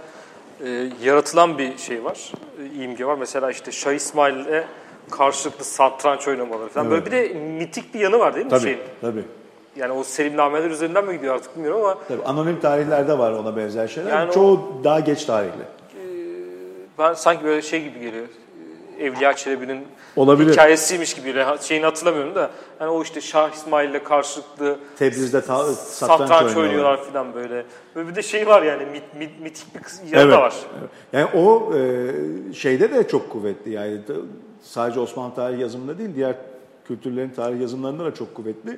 [0.63, 2.31] e, yaratılan bir şey var,
[2.61, 3.17] e, imge var.
[3.17, 4.67] Mesela işte Şah İsmail'e
[5.09, 6.91] karşılıklı satranç oynamaları falan.
[6.91, 8.49] Böyle bir de mitik bir yanı var değil mi?
[8.49, 8.79] Tabii, Şeyin?
[9.01, 9.23] tabii.
[9.75, 13.87] yani o selimnameler üzerinden mi gidiyor artık bilmiyorum ama Tabii anonim tarihlerde var ona benzer
[13.87, 14.11] şeyler.
[14.11, 15.63] Yani Çoğu daha geç tarihli.
[16.99, 18.27] ben sanki böyle şey gibi geliyor.
[18.99, 20.51] Evliya Çelebi'nin Olabilir.
[20.51, 21.35] hikayesiymiş gibi.
[21.61, 22.51] Şeyini hatırlamıyorum da.
[22.81, 27.03] Yani o işte Şah İsmail'le karşılıklı Tebriz'de ta- satranç, oynuyorlar.
[27.03, 27.65] falan böyle.
[27.95, 30.33] Böyle bir de şey var yani mit, mit, mitik bir yanı Evet.
[30.33, 30.53] da var.
[30.79, 30.89] evet.
[31.13, 34.13] Yani o e, şeyde de çok kuvvetli yani de-
[34.61, 36.35] sadece Osmanlı tarih yazımında değil diğer
[36.87, 38.77] kültürlerin tarih yazımlarında da çok kuvvetli.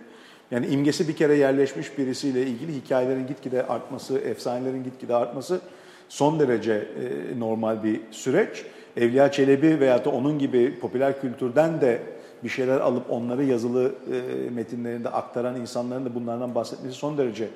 [0.51, 5.61] Yani imgesi bir kere yerleşmiş birisiyle ilgili hikayelerin gitgide artması, efsanelerin gitgide artması
[6.09, 8.65] son derece e, normal bir süreç.
[8.97, 12.01] Evliya Çelebi veyahut da onun gibi popüler kültürden de
[12.43, 17.47] bir şeyler alıp onları yazılı e, metinlerinde aktaran insanların da bunlardan bahsetmesi son derece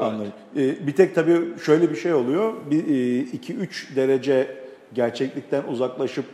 [0.00, 0.32] Anladım.
[0.56, 2.52] Ee, bir tek tabii şöyle bir şey oluyor.
[2.70, 2.84] Bir
[3.26, 4.56] 2-3 derece
[4.94, 6.24] gerçeklikten uzaklaşıp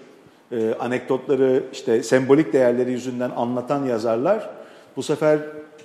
[0.52, 4.50] e, anekdotları işte sembolik değerleri yüzünden anlatan yazarlar
[4.96, 5.38] bu sefer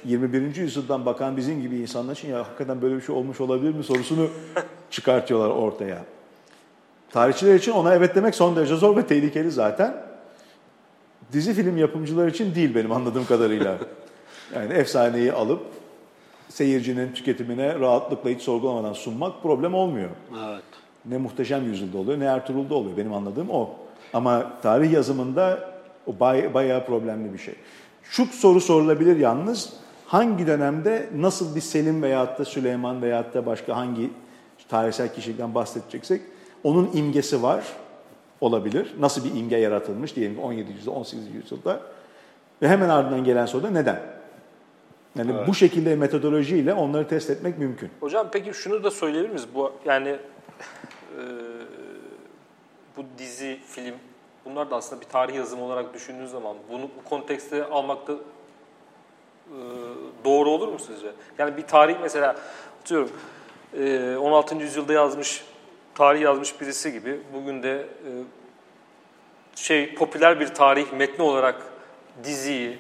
[0.06, 0.56] 21.
[0.56, 4.30] yüzyıldan bakan bizim gibi insanlar için ya hakikaten böyle bir şey olmuş olabilir mi sorusunu
[4.90, 5.98] çıkartıyorlar ortaya.
[7.16, 9.96] Tarihçiler için ona evet demek son derece zor ve tehlikeli zaten.
[11.32, 13.78] Dizi film yapımcılar için değil benim anladığım kadarıyla.
[14.56, 15.60] Yani efsaneyi alıp
[16.50, 20.10] seyircinin tüketimine rahatlıkla hiç sorgulamadan sunmak problem olmuyor.
[20.46, 20.64] Evet.
[21.06, 22.98] Ne Muhteşem Yüzyılda oluyor ne Ertuğrul'da oluyor.
[22.98, 23.70] Benim anladığım o.
[24.14, 25.70] Ama tarih yazımında
[26.08, 27.56] o bay, bayağı problemli bir şey.
[28.04, 29.74] Şu soru sorulabilir yalnız.
[30.06, 34.10] Hangi dönemde nasıl bir Selim veyahut da Süleyman veyahut da başka hangi
[34.70, 36.22] tarihsel kişilikten bahsedeceksek
[36.66, 37.66] onun imgesi var
[38.42, 38.94] olabilir.
[39.00, 40.72] Nasıl bir imge yaratılmış diyelim ki 17.
[40.72, 41.36] yüzyılda 18.
[41.36, 41.82] yüzyılda.
[42.62, 44.02] Ve hemen ardından gelen soru da neden?
[45.18, 47.90] Yani bu şekilde metodolojiyle onları test etmek mümkün.
[48.00, 49.48] Hocam peki şunu da söyleyebilir miyiz?
[49.56, 51.22] Bu yani e,
[52.98, 53.96] bu dizi, film
[54.46, 58.18] bunlar da aslında bir tarih yazımı olarak düşündüğünüz zaman bunu bu kontekste almakta e,
[60.26, 61.12] doğru olur mu sizce?
[61.38, 62.36] Yani bir tarih mesela
[62.82, 63.10] atıyorum
[63.78, 64.56] e, 16.
[64.56, 65.44] yüzyılda yazmış,
[65.96, 68.10] tarih yazmış birisi gibi bugün de e,
[69.56, 71.56] şey popüler bir tarih metni olarak
[72.24, 72.80] diziyi,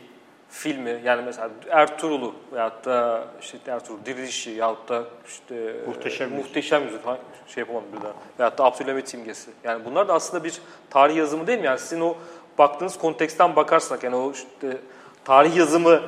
[0.49, 6.37] filmi yani mesela Ertuğrul'u veyahut da işte Ertuğrul Dirilişi yahut da işte Muhteşem e.
[6.37, 6.99] Muhteşem Yüzyıl
[7.47, 9.51] şey yapamadım bir daha veyahut da Abdülhamit imgesi.
[9.63, 11.65] Yani bunlar da aslında bir tarih yazımı değil mi?
[11.65, 12.15] Yani sizin o
[12.57, 14.77] baktığınız konteksten bakarsak yani o işte
[15.25, 16.01] tarih yazımı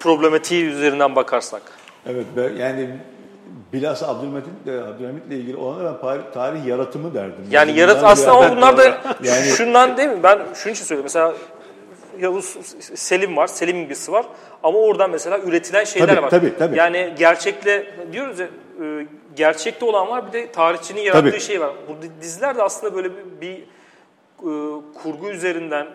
[0.00, 1.62] problematiği üzerinden bakarsak.
[2.06, 2.26] Evet
[2.58, 2.90] yani
[3.72, 7.44] bilhassa Abdülhamit Abdülhamit'le ilgili olana ben tarih yaratımı derdim.
[7.50, 8.84] Yani bundan yarat aslında ama bunlar da
[9.22, 10.22] Yani- şundan değil mi?
[10.22, 11.04] Ben şunun için söylüyorum.
[11.14, 11.34] Mesela
[12.20, 12.44] Yavuz
[12.94, 14.26] Selim var, Selim imgesi var
[14.62, 16.30] ama oradan mesela üretilen şeyler Tabii, var.
[16.30, 16.76] tabii, tabii.
[16.76, 18.46] Yani gerçekle diyoruz ya
[18.84, 19.06] e,
[19.36, 21.40] gerçekte olan var bir de tarihçinin yarattığı Tabii.
[21.40, 21.70] şey var.
[21.88, 23.54] Bu di- diziler de aslında böyle bir, bir
[24.38, 24.50] e,
[25.02, 25.86] kurgu üzerinden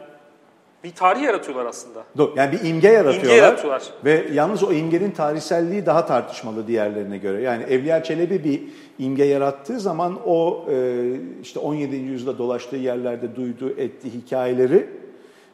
[0.84, 2.04] bir tarih yaratıyorlar aslında.
[2.18, 2.34] Doğru.
[2.36, 3.30] Yani bir imge yaratıyorlar.
[3.30, 3.84] İmge yaratıyorlar.
[4.06, 7.42] Ve yalnız o imgenin tarihselliği daha tartışmalı diğerlerine göre.
[7.42, 8.64] Yani Evliya Çelebi bir
[9.00, 11.06] imge yarattığı zaman o e,
[11.42, 11.96] işte 17.
[11.96, 14.90] yüzyılda dolaştığı yerlerde duyduğu, ettiği hikayeleri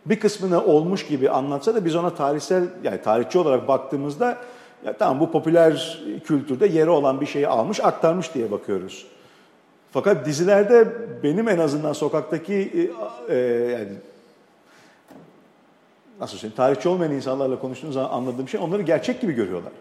[0.06, 4.38] bir kısmını olmuş gibi anlatsa da biz ona tarihsel yani tarihçi olarak baktığımızda
[4.86, 9.08] ya tamam bu popüler kültürde yeri olan bir şeyi almış, aktarmış diye bakıyoruz.
[9.92, 10.88] Fakat dizilerde
[11.24, 12.90] benim en azından sokaktaki
[13.30, 13.38] e, e,
[13.72, 13.90] yani
[16.20, 19.72] nasıl söyleyeyim tarihçi olmayan insanlarla konuştuğum zaman anladığım şey onları gerçek gibi görüyorlar.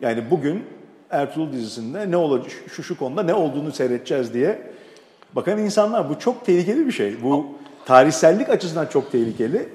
[0.00, 0.64] Yani bugün
[1.10, 4.58] Ertuğrul dizisinde ne olacak şu şu konuda ne olduğunu seyredeceğiz diye
[5.32, 7.22] bakan insanlar bu çok tehlikeli bir şey.
[7.22, 7.46] Bu
[7.86, 9.68] tarihsellik açısından çok tehlikeli.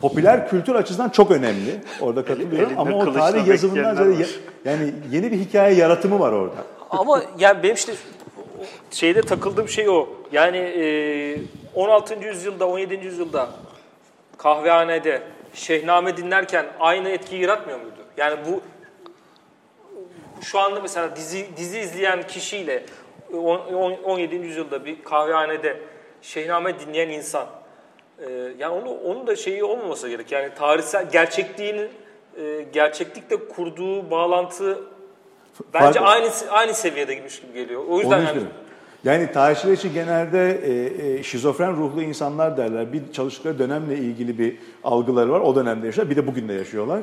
[0.00, 1.80] Popüler kültür açısından çok önemli.
[2.00, 4.26] Orada katılıyorum ama o tarih yazımından ziyade
[4.64, 6.56] yani yeni bir hikaye yaratımı var orada.
[6.90, 7.92] Ama yani benim işte
[8.90, 10.08] şeyde takıldığım şey o.
[10.32, 11.38] Yani e,
[11.74, 12.14] 16.
[12.24, 13.04] yüzyılda, 17.
[13.04, 13.48] yüzyılda
[14.42, 15.22] kahvehanede
[15.54, 17.94] Şehname dinlerken aynı etkiyi yaratmıyor muydu?
[18.16, 18.60] Yani bu
[20.42, 22.82] şu anda mesela dizi dizi izleyen kişiyle
[23.32, 24.36] on- on- 17.
[24.36, 25.80] yüzyılda bir kahvehanede
[26.22, 27.46] Şehname dinleyen insan
[28.18, 30.32] e, yani onu onun da şeyi olmaması gerek.
[30.32, 31.88] Yani tarihsel gerçekliğinin
[32.42, 34.78] e, gerçeklikle kurduğu bağlantı
[35.74, 37.84] bence Fark- aynı aynı seviyede gitmiş gibi geliyor.
[37.88, 38.42] O yüzden yani.
[39.04, 42.92] Yani tarihçiler için genelde e, e, şizofren ruhlu insanlar derler.
[42.92, 45.40] Bir çalıştıkları dönemle ilgili bir algıları var.
[45.40, 46.16] O dönemde yaşıyorlar.
[46.16, 47.00] Bir de bugün de yaşıyorlar.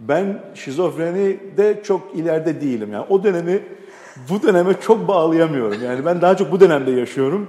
[0.00, 2.92] Ben şizofreni de çok ileride değilim.
[2.92, 3.62] Yani o dönemi
[4.30, 5.84] bu döneme çok bağlayamıyorum.
[5.84, 7.48] Yani ben daha çok bu dönemde yaşıyorum.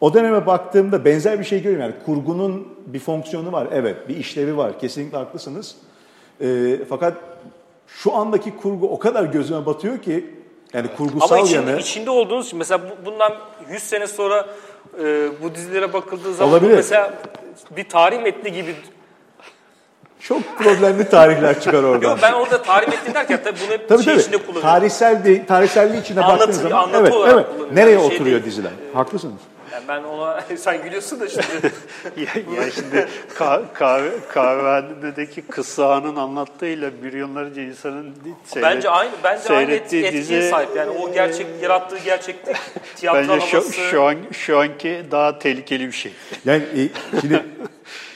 [0.00, 1.90] O döneme baktığımda benzer bir şey görüyorum.
[1.90, 3.68] Yani kurgunun bir fonksiyonu var.
[3.72, 4.78] Evet, bir işlevi var.
[4.78, 5.76] Kesinlikle haklısınız.
[6.40, 7.14] E, fakat
[7.86, 10.26] şu andaki kurgu o kadar gözüme batıyor ki
[10.72, 13.34] yani kurgusal ama içinde, yanı içinde olduğunuz için mesela bu- bundan
[13.70, 14.46] 100 sene sonra
[15.02, 16.74] e, bu dizilere bakıldığı zaman Olabilir.
[16.76, 17.14] mesela
[17.76, 18.74] bir tarih metni gibi
[20.20, 22.08] Çok problemli tarihler çıkar oradan.
[22.10, 24.22] Yok ben orada tarih metni derken tabii bunu hep Tabii şey tabii.
[24.22, 24.68] içinde kullanıyorum.
[24.68, 27.72] Tarihsel de, tarihselliği içine baktığınız zaman anlatı evet, olarak evet.
[27.72, 28.44] Nereye Yani şey oturuyor değil.
[28.44, 28.70] diziler?
[28.94, 29.40] Haklısınız.
[29.80, 31.44] Yani ben ona sen gülüyorsun da şimdi.
[32.16, 33.06] Ya, ya şimdi
[33.38, 38.14] ka- kahve, kahvehanedeki kısağının anlattığıyla milyonlarca insanın
[38.44, 40.76] seyret, bence aynı bence aynı et- seyrettiği etkiye dizi, sahip.
[40.76, 42.56] Yani o gerçek yarattığı gerçeklik
[42.96, 43.72] tiyatro Bence şu, havası.
[43.72, 46.12] şu, an, şu anki daha tehlikeli bir şey.
[46.44, 46.88] Yani e,
[47.20, 47.44] şimdi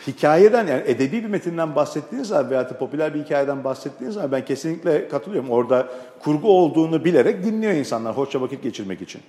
[0.07, 4.45] hikayeden yani edebi bir metinden bahsettiğiniz zaman veya da popüler bir hikayeden bahsettiğiniz zaman ben
[4.45, 5.51] kesinlikle katılıyorum.
[5.51, 5.89] Orada
[6.21, 9.21] kurgu olduğunu bilerek dinliyor insanlar hoşça vakit geçirmek için.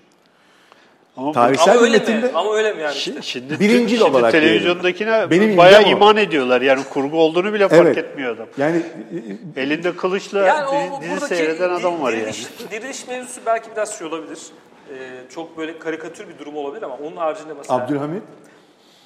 [1.18, 2.30] Ama Tarihsel Ama öyle mi?
[2.34, 2.94] Ama öyle mi yani?
[2.96, 5.88] Şi- Şimdi, Birincil şimdi olarak televizyondakine Benim bayağı o.
[5.88, 6.62] iman ediyorlar.
[6.62, 7.98] Yani kurgu olduğunu bile fark Evet.
[7.98, 8.48] etmiyor adam.
[8.58, 8.82] yani
[9.56, 12.22] Elinde kılıçla Yani dizi, o dizi seyreden adam var yani.
[12.24, 14.40] diriliş, diriliş mevzusu belki biraz şey olabilir.
[14.90, 14.94] Ee,
[15.36, 18.24] çok böyle karikatür bir durum olabilir ama onun haricinde mesela Abdülhamit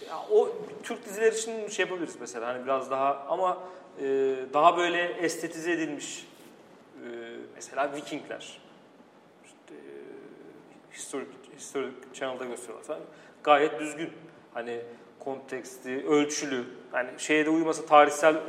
[0.10, 0.50] ya o
[0.84, 3.58] Türk dizileri için şey yapabiliriz mesela hani biraz daha ama
[4.02, 4.06] e,
[4.54, 6.26] daha böyle estetize edilmiş
[6.96, 7.08] e,
[7.56, 8.60] mesela Vikingler
[9.46, 9.84] işte, e,
[10.98, 11.28] Historic,
[11.60, 13.02] Historic Channel'da gösteriyorlar falan.
[13.44, 14.10] Gayet düzgün.
[14.54, 14.82] Hani
[15.20, 16.64] konteksti, ölçülü.
[16.92, 18.40] Hani şeye de uymasa tarihsel e,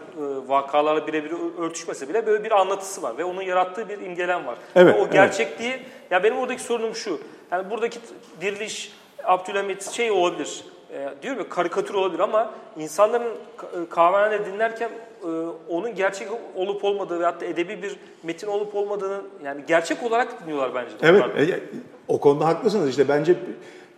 [0.47, 4.59] vakalarla birebir örtüşmese bile böyle bir anlatısı var ve onun yarattığı bir imgelem var.
[4.77, 5.13] Evet, Ve o evet.
[5.13, 7.21] gerçekliği ya benim oradaki sorunum şu.
[7.51, 7.99] Yani buradaki
[8.41, 8.93] diriliş
[9.25, 10.65] Abdülhamit şey olabilir.
[10.93, 13.33] E, diyorum ya karikatür olabilir ama insanların
[13.63, 14.91] e, kahvehanede dinlerken
[15.23, 15.29] e,
[15.69, 20.75] onun gerçek olup olmadığı veyahut da edebi bir metin olup olmadığını yani gerçek olarak dinliyorlar
[20.75, 20.95] bence.
[21.03, 21.61] Evet, e,
[22.09, 22.89] o konuda haklısınız.
[22.91, 23.35] İşte bence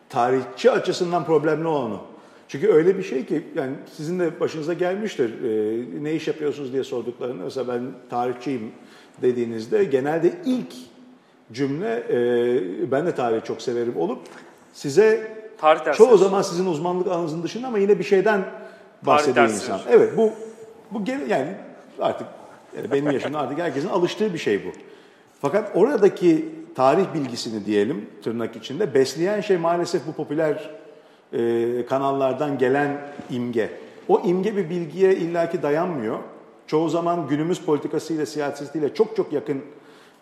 [0.09, 2.01] tarihçi açısından problemli o.
[2.49, 5.31] Çünkü öyle bir şey ki, yani sizin de başınıza gelmiştir.
[5.45, 8.73] e, ne iş yapıyorsunuz diye sorduklarında, mesela ben tarihçiyim
[9.23, 10.73] dediğinizde genelde ilk
[11.53, 14.19] cümle, e, ben de tarihi çok severim olup
[14.73, 18.45] size Tarih çoğu zaman sizin uzmanlık alanınızın dışında ama yine bir şeyden
[19.03, 19.81] bahsediyor insan.
[19.91, 20.33] Evet, bu
[20.95, 21.49] bu gene- yani
[22.01, 22.27] artık
[22.77, 24.69] yani benim yaşımda artık herkesin alıştığı bir şey bu.
[25.41, 30.71] Fakat oradaki tarih bilgisini diyelim tırnak içinde besleyen şey maalesef bu popüler
[31.33, 33.71] e, kanallardan gelen imge.
[34.09, 36.19] O imge bir bilgiye illaki dayanmıyor.
[36.67, 39.63] Çoğu zaman günümüz politikasıyla, siyasetiyle çok çok yakın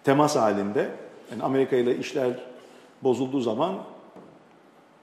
[0.04, 0.88] temas halinde.
[1.30, 2.30] Yani Amerika ile işler
[3.02, 3.74] bozulduğu zaman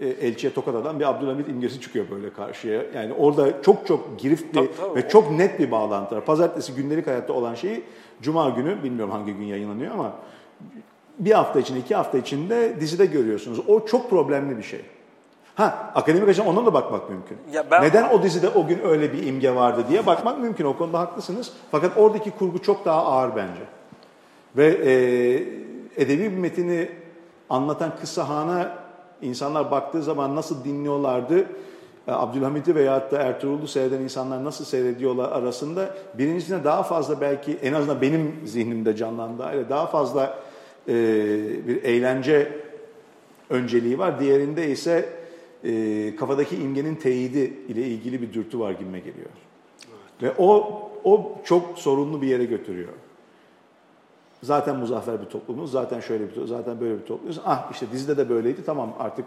[0.01, 2.83] elçiye tokat atan bir Abdülhamit imgesi çıkıyor böyle karşıya.
[2.95, 4.95] Yani orada çok çok giriftli Tabii, tabii.
[4.95, 6.25] ve çok net bir bağlantı var.
[6.25, 7.83] Pazartesi gündelik hayatta olan şeyi
[8.21, 10.11] Cuma günü, bilmiyorum hangi gün yayınlanıyor ama
[11.19, 13.59] bir hafta içinde, iki hafta içinde dizide görüyorsunuz.
[13.67, 14.81] O çok problemli bir şey.
[15.55, 17.37] Ha, akademik açıdan ona da bakmak mümkün.
[17.51, 20.65] Ya ben- Neden o dizide o gün öyle bir imge vardı diye bakmak mümkün.
[20.65, 21.53] O konuda haklısınız.
[21.71, 23.61] Fakat oradaki kurgu çok daha ağır bence.
[24.57, 24.91] Ve e,
[26.03, 26.89] edebi bir metini
[27.49, 28.86] anlatan kıssahana
[29.21, 31.39] insanlar baktığı zaman nasıl dinliyorlardı,
[32.07, 37.73] e, Abdülhamit'i veyahut da Ertuğrul'u seyreden insanlar nasıl seyrediyorlar arasında birincisine daha fazla belki en
[37.73, 39.03] azından benim zihnimde
[39.43, 40.39] haliyle daha fazla
[40.87, 40.93] e,
[41.67, 42.51] bir eğlence
[43.49, 44.19] önceliği var.
[44.19, 45.09] Diğerinde ise
[45.63, 49.29] e, kafadaki imgenin teyidi ile ilgili bir dürtü var gibime geliyor.
[50.21, 52.93] Ve o o çok sorunlu bir yere götürüyor.
[54.43, 57.39] Zaten muzaffer bir toplumuz, zaten şöyle bir zaten böyle bir toplumuz.
[57.45, 59.25] Ah işte dizide de böyleydi tamam artık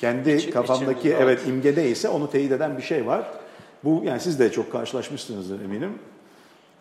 [0.00, 3.30] kendi İçi- kafamdaki evet imge neyse onu teyit eden bir şey var.
[3.84, 5.90] Bu yani siz de çok karşılaşmışsınızdır eminim.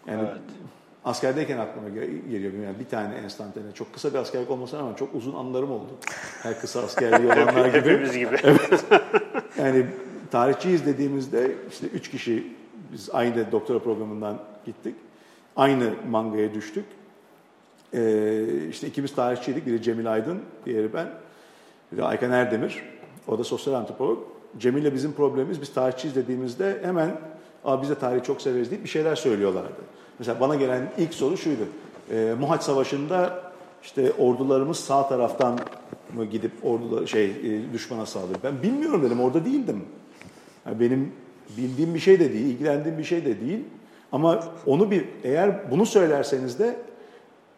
[0.08, 0.28] Yani
[1.06, 3.66] askerdeyken aklıma ge- geliyor yani bir tane enstantane.
[3.74, 5.90] Çok kısa bir askerlik olmasına ama çok uzun anılarım oldu.
[6.44, 7.78] Her kısa askerliği olanlar gibi.
[7.78, 8.38] Hepimiz gibi.
[9.58, 9.86] Yani
[10.32, 12.54] tarihçiyiz dediğimizde işte üç kişi
[12.94, 14.96] biz aynı doktora programından gittik.
[15.56, 16.86] Aynı mangaya düştük.
[17.94, 19.66] Ee, işte ikimiz tarihçiydik.
[19.66, 21.08] Biri Cemil Aydın, diğeri ben.
[21.92, 22.84] Biri Aykan Erdemir.
[23.28, 24.20] O da sosyal antropolog.
[24.58, 27.12] Cemil'le bizim problemimiz biz tarihçiyiz dediğimizde hemen
[27.66, 29.82] Aa, biz de tarihi çok severiz deyip bir şeyler söylüyorlardı.
[30.20, 31.64] Mesela bana gelen ilk soru şuydu.
[32.12, 33.52] Ee, Muhaç Savaşı'nda
[33.84, 35.60] işte ordularımız sağ taraftan
[36.16, 38.40] mı gidip ordular şey e, düşmana saldırdı.
[38.44, 39.84] Ben bilmiyorum dedim orada değildim.
[40.66, 41.12] Yani benim
[41.58, 43.60] bildiğim bir şey de değil, ilgilendiğim bir şey de değil.
[44.12, 46.76] Ama onu bir eğer bunu söylerseniz de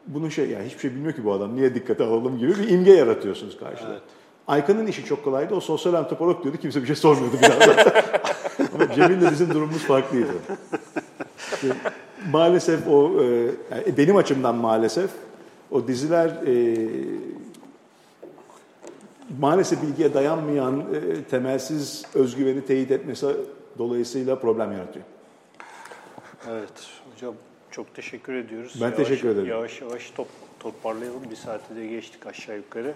[0.07, 2.91] bunu şey yani hiçbir şey bilmiyor ki bu adam niye dikkate alalım gibi bir imge
[2.91, 3.99] yaratıyorsunuz karşıda.
[4.47, 5.55] Aykan'ın işi çok kolaydı.
[5.55, 6.57] O sosyal antropolog diyordu.
[6.61, 7.77] Kimse bir şey sormuyordu biraz.
[8.75, 10.31] Ama Cemil'le bizim durumumuz farklıydı.
[11.53, 11.67] İşte
[12.31, 13.25] maalesef o e,
[13.71, 15.09] yani benim açımdan maalesef
[15.71, 16.77] o diziler e,
[19.39, 23.27] maalesef bilgiye dayanmayan e, temelsiz özgüveni teyit etmesi
[23.77, 25.05] dolayısıyla problem yaratıyor.
[26.49, 27.33] Evet hocam
[27.71, 28.77] çok teşekkür ediyoruz.
[28.81, 29.47] Ben teşekkür ederim.
[29.49, 30.27] Yavaş yavaş top,
[30.59, 31.23] toparlayalım.
[31.31, 32.93] Bir saate de geçtik aşağı yukarı.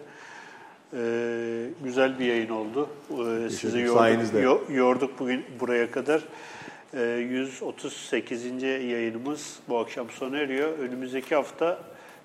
[0.94, 2.90] Ee, güzel bir yayın oldu.
[3.12, 6.22] Ee, sizi yorduk, yo- yorduk bugün buraya kadar.
[6.94, 8.64] e, 138.
[8.64, 10.78] yayınımız bu akşam sona eriyor.
[10.80, 11.80] Önümüzdeki hafta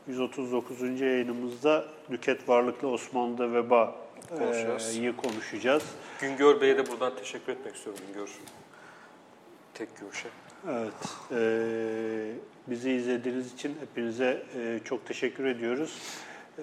[0.09, 1.01] 139.
[1.01, 3.97] yayınımızda Nüket Varlıklı Osmanlı'da veba
[4.39, 4.97] Konuşacağız.
[4.97, 5.83] e, iyi konuşacağız.
[6.21, 8.29] Güngör Bey'e de buradan teşekkür etmek istiyorum Güngör.
[9.75, 10.29] Tek görüşe.
[10.69, 11.41] Evet, e,
[12.67, 15.99] bizi izlediğiniz için hepinize e, çok teşekkür ediyoruz.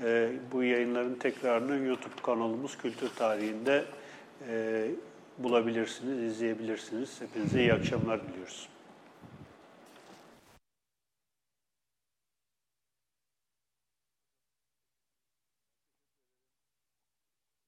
[0.03, 3.85] E, bu yayınların tekrarını YouTube kanalımız Kültür Tarihi'nde
[4.49, 4.87] e,
[5.37, 7.21] bulabilirsiniz, izleyebilirsiniz.
[7.21, 8.69] Hepinize iyi akşamlar diliyoruz.